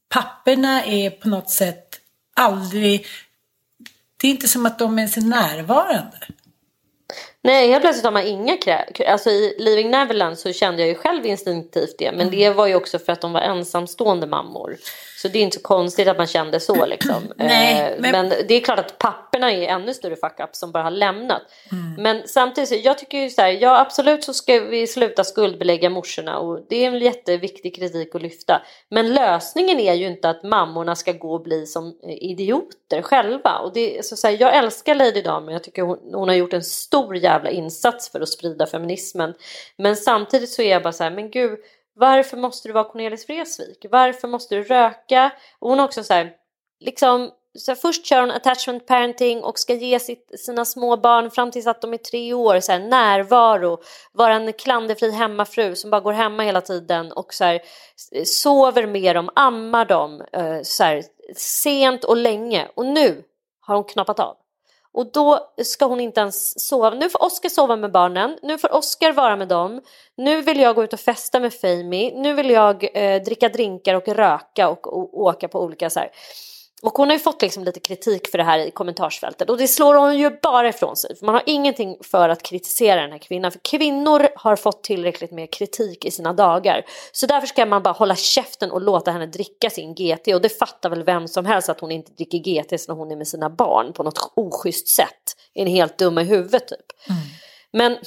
[0.09, 1.87] papperna är på något sätt
[2.35, 3.05] aldrig...
[4.17, 6.17] Det är inte som att de ens är närvarande.
[7.43, 8.85] Nej, helt plötsligt har man inga krä...
[9.07, 12.11] Alltså i Leaving Neverland så kände jag ju själv instinktivt det.
[12.11, 14.77] Men det var ju också för att de var ensamstående mammor.
[15.21, 17.23] Så det är inte så konstigt att man kände så liksom.
[17.35, 18.29] Nej, Eh, men- men...
[18.47, 21.41] det är klart att papperna är ännu större fuck-up som bara har lämnat.
[21.97, 26.39] Men samtidigt, jag tycker ju så här, ja absolut så ska vi sluta skuldbelägga morsorna
[26.39, 28.61] och det är en jätteviktig kritik att lyfta.
[28.89, 33.57] Men lösningen är ju inte att mammorna ska gå och bli som idioter själva.
[33.59, 36.53] Och det, så så här, jag älskar Lady Damer, jag tycker hon, hon har gjort
[36.53, 39.33] en stor jävla insats för att sprida feminismen.
[39.77, 41.59] Men samtidigt så är jag bara så här, men gud,
[41.95, 43.85] varför måste du vara Cornelis Vreeswijk?
[43.91, 45.31] Varför måste du röka?
[45.59, 46.31] Och hon också så här,
[46.79, 51.31] liksom så här, först kör hon attachment parenting och ska ge sitt, sina små barn
[51.31, 53.81] fram tills att de är tre år så här, närvaro,
[54.11, 57.61] vara en klanderfri hemmafru som bara går hemma hela tiden och så här,
[58.25, 61.03] sover med dem, ammar dem eh, så här,
[61.35, 63.23] sent och länge och nu
[63.61, 64.37] har hon knappat av.
[64.93, 66.89] Och då ska hon inte ens sova.
[66.89, 68.37] Nu får Oskar sova med barnen.
[68.41, 69.81] Nu får Oskar vara med dem.
[70.17, 72.13] Nu vill jag gå ut och festa med Fami.
[72.15, 76.09] Nu vill jag eh, dricka drinkar och röka och, och åka på olika så här.
[76.83, 79.67] Och hon har ju fått liksom lite kritik för det här i kommentarsfältet och det
[79.67, 81.15] slår hon ju bara ifrån sig.
[81.21, 83.51] Man har ingenting för att kritisera den här kvinnan.
[83.51, 86.85] För kvinnor har fått tillräckligt med kritik i sina dagar.
[87.11, 90.27] Så därför ska man bara hålla käften och låta henne dricka sin GT.
[90.27, 93.15] Och det fattar väl vem som helst att hon inte dricker GT när hon är
[93.15, 95.35] med sina barn på något oschysst sätt.
[95.53, 96.85] Är helt dumma i huvudet typ.
[97.73, 97.97] Men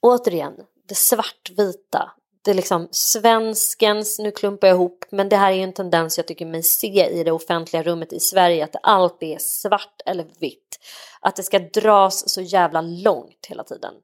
[0.00, 0.52] återigen,
[0.88, 2.12] det svartvita.
[2.46, 6.26] Det är liksom svenskens, nu klumpar jag ihop, men det här är en tendens jag
[6.26, 10.78] tycker mig se i det offentliga rummet i Sverige, att allt är svart eller vitt.
[11.20, 13.94] Att det ska dras så jävla långt hela tiden.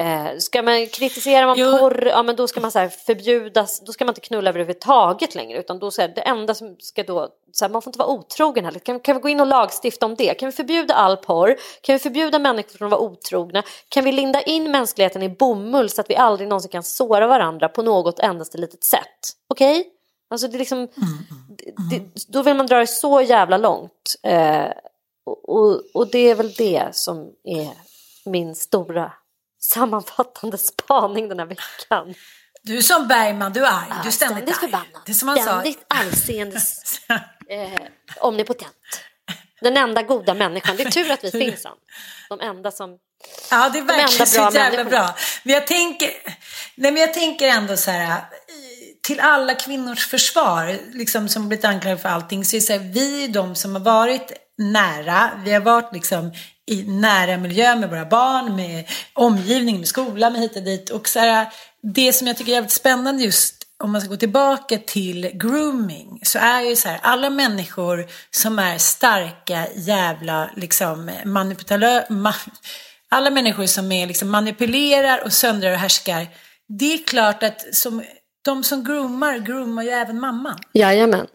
[0.00, 1.78] Eh, ska man kritisera man Jo.
[1.78, 5.34] porr, ja men då ska man så här förbjudas, då ska man inte knulla överhuvudtaget
[5.34, 7.98] längre utan då så här, det enda som ska då, så här, man får inte
[7.98, 8.78] vara otrogen heller.
[8.80, 10.34] Kan, kan vi gå in och lagstifta om det?
[10.34, 11.56] Kan vi förbjuda all porr?
[11.80, 13.62] Kan vi förbjuda människor från att vara otrogna?
[13.88, 17.68] Kan vi linda in mänskligheten i bomull så att vi aldrig någonsin kan såra varandra
[17.68, 19.32] på något endaste litet sätt?
[19.48, 19.86] Okej?
[20.30, 20.88] Alltså det är liksom,
[21.48, 24.14] det, det, då vill man dra det så jävla långt.
[24.22, 24.66] Eh,
[25.26, 27.68] och, och, och det är väl det som är
[28.24, 29.12] min stora
[29.74, 32.14] sammanfattande spaning den här veckan.
[32.62, 33.92] Du är som Bergman, du är arg.
[34.02, 35.02] Du är ständigt, ständigt förbannad.
[35.06, 35.38] Det är som han.
[35.38, 36.60] Ständigt allseende,
[37.48, 37.82] eh,
[38.20, 38.74] omnipotent.
[39.60, 40.76] Den enda goda människan.
[40.76, 41.76] Det är tur att vi finns han.
[42.28, 42.98] De enda som...
[43.50, 45.14] Ja, det är verkligen så jävla bra.
[45.42, 46.10] Men jag tänker,
[46.74, 48.24] nej, men jag tänker ändå så här,
[49.02, 52.80] till alla kvinnors försvar, liksom som blivit anklagade för allting, så är det så här,
[52.80, 56.32] vi är de som har varit nära, vi har varit liksom
[56.68, 60.90] i nära miljö med våra barn, med omgivning, med skola, med hit och dit.
[60.90, 61.46] Och så här,
[61.82, 63.54] det som jag tycker är jävligt spännande just
[63.84, 68.58] om man ska gå tillbaka till grooming så är ju så här, alla människor som
[68.58, 72.34] är starka jävla liksom manipulatörer, ma,
[73.08, 76.26] alla människor som är liksom manipulerar och söndrar och härskar.
[76.68, 78.02] Det är klart att som,
[78.44, 80.58] de som groomar, groomar ju även mamman.
[80.72, 81.26] Jajamän.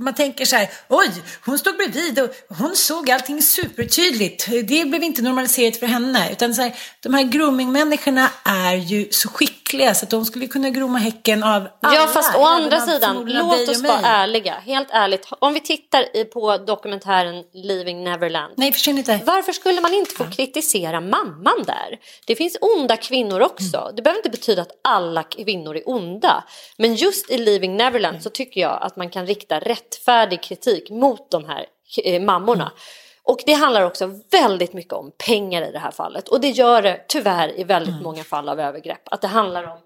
[0.00, 1.10] Man tänker så här, oj,
[1.44, 4.46] hon stod bredvid och hon såg allting supertydligt.
[4.46, 6.32] Det blev inte normaliserat för henne.
[6.32, 9.61] Utan så här, de här groomingmänniskorna är ju så skickliga
[9.94, 11.94] så att de skulle kunna grooma häcken av alla.
[11.94, 14.54] Ja fast å andra sidan, låt oss vara ärliga.
[14.54, 18.52] Helt ärligt, om vi tittar på dokumentären Leaving Neverland.
[18.56, 19.20] Nej, försvinn inte.
[19.24, 21.98] Varför skulle man inte få kritisera mamman där?
[22.26, 23.76] Det finns onda kvinnor också.
[23.76, 23.96] Mm.
[23.96, 26.44] Det behöver inte betyda att alla kvinnor är onda.
[26.76, 31.30] Men just i Leaving Neverland så tycker jag att man kan rikta rättfärdig kritik mot
[31.30, 31.66] de här
[32.04, 32.64] eh, mammorna.
[32.64, 32.76] Mm.
[33.24, 36.28] Och det handlar också väldigt mycket om pengar i det här fallet.
[36.28, 38.02] Och det gör det tyvärr i väldigt Mm.
[38.02, 39.00] många fall av övergrepp.
[39.04, 39.78] Att det handlar om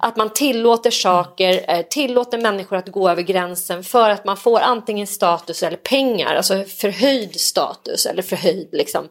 [0.00, 4.60] att man tillåter saker, eh, tillåter människor att gå över gränsen för att man får
[4.60, 6.34] antingen status eller pengar.
[6.34, 9.08] Alltså förhöjd status eller förhöjd liksom,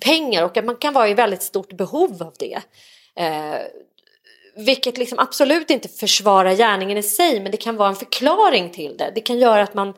[0.00, 0.44] pengar.
[0.44, 2.60] Och att man kan vara i väldigt stort behov av det.
[3.16, 3.58] Eh,
[4.56, 8.96] vilket liksom absolut inte försvarar gärningen i sig men det kan vara en förklaring till
[8.96, 9.12] det.
[9.14, 9.94] Det kan göra att man,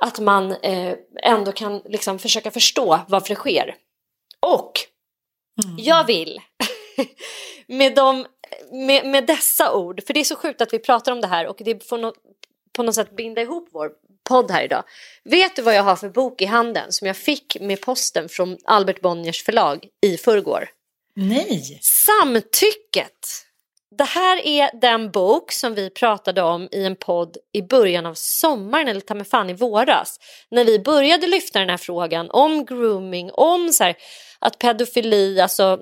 [0.00, 3.74] att man eh, ändå kan liksom försöka förstå varför det sker.
[4.40, 4.72] Och
[5.78, 6.40] jag vill
[7.66, 8.26] med, de,
[8.72, 11.46] med, med dessa ord, för det är så sjukt att vi pratar om det här
[11.46, 12.12] och det får no,
[12.72, 13.90] på något sätt binda ihop vår
[14.28, 14.84] podd här idag.
[15.24, 18.58] Vet du vad jag har för bok i handen som jag fick med posten från
[18.64, 20.68] Albert Bonniers förlag i förrgår?
[21.14, 21.78] Nej.
[21.82, 23.45] Samtycket.
[23.98, 28.14] Det här är den bok som vi pratade om i en podd i början av
[28.14, 30.20] sommaren eller ta mig fan i våras.
[30.50, 33.96] När vi började lyfta den här frågan om grooming, om så här,
[34.38, 35.78] att pedofili, alltså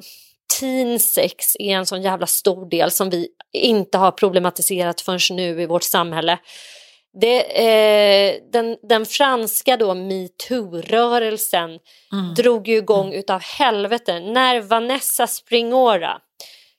[0.61, 5.63] teen sex är en sån jävla stor del som vi inte har problematiserat förrän nu
[5.63, 6.39] i vårt samhälle.
[7.21, 11.79] Det, eh, den, den franska då metoo-rörelsen
[12.13, 12.35] mm.
[12.37, 13.19] drog ju igång mm.
[13.19, 16.21] utav helvete när Vanessa Springora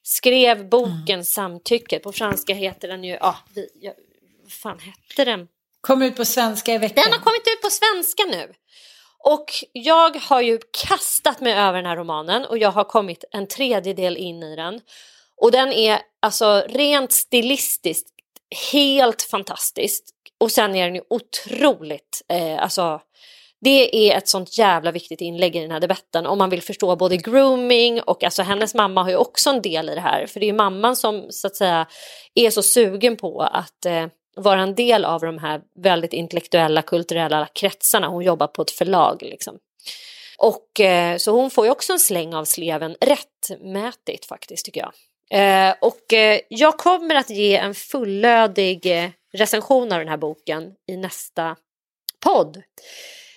[0.05, 1.23] skrev boken mm.
[1.23, 2.03] Samtycket.
[2.03, 3.91] På franska heter den ju, ja, vi, ja
[4.43, 5.47] vad fan hette den?
[5.81, 7.03] Kom ut på svenska i veckan.
[7.03, 8.53] Den har kommit ut på svenska nu.
[9.19, 13.47] Och jag har ju kastat mig över den här romanen och jag har kommit en
[13.47, 14.81] tredjedel in i den.
[15.41, 18.09] Och den är alltså rent stilistiskt
[18.71, 20.03] helt fantastisk.
[20.37, 23.01] Och sen är den ju otroligt, eh, alltså
[23.65, 26.95] det är ett sånt jävla viktigt inlägg i den här debatten om man vill förstå
[26.95, 30.39] både grooming och alltså hennes mamma har ju också en del i det här för
[30.39, 31.87] det är ju mamman som så att säga
[32.35, 37.47] är så sugen på att eh, vara en del av de här väldigt intellektuella kulturella
[37.53, 38.07] kretsarna.
[38.07, 39.57] Hon jobbar på ett förlag liksom.
[40.37, 44.93] Och eh, så hon får ju också en släng av sleven rättmätigt faktiskt tycker jag.
[45.31, 50.73] Eh, och eh, jag kommer att ge en fullödig eh, recension av den här boken
[50.87, 51.55] i nästa
[52.25, 52.61] podd.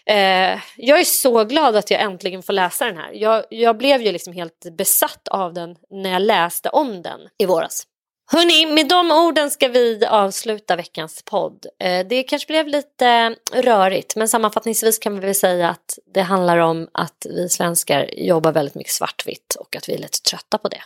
[0.09, 3.11] Eh, jag är så glad att jag äntligen får läsa den här.
[3.13, 7.47] Jag, jag blev ju liksom helt besatt av den när jag läste om den i
[7.47, 7.87] våras.
[8.31, 11.67] Hörni, med de orden ska vi avsluta veckans podd.
[11.85, 16.59] Eh, det kanske blev lite rörigt men sammanfattningsvis kan vi väl säga att det handlar
[16.59, 20.69] om att vi svenskar jobbar väldigt mycket svartvitt och att vi är lite trötta på
[20.69, 20.83] det.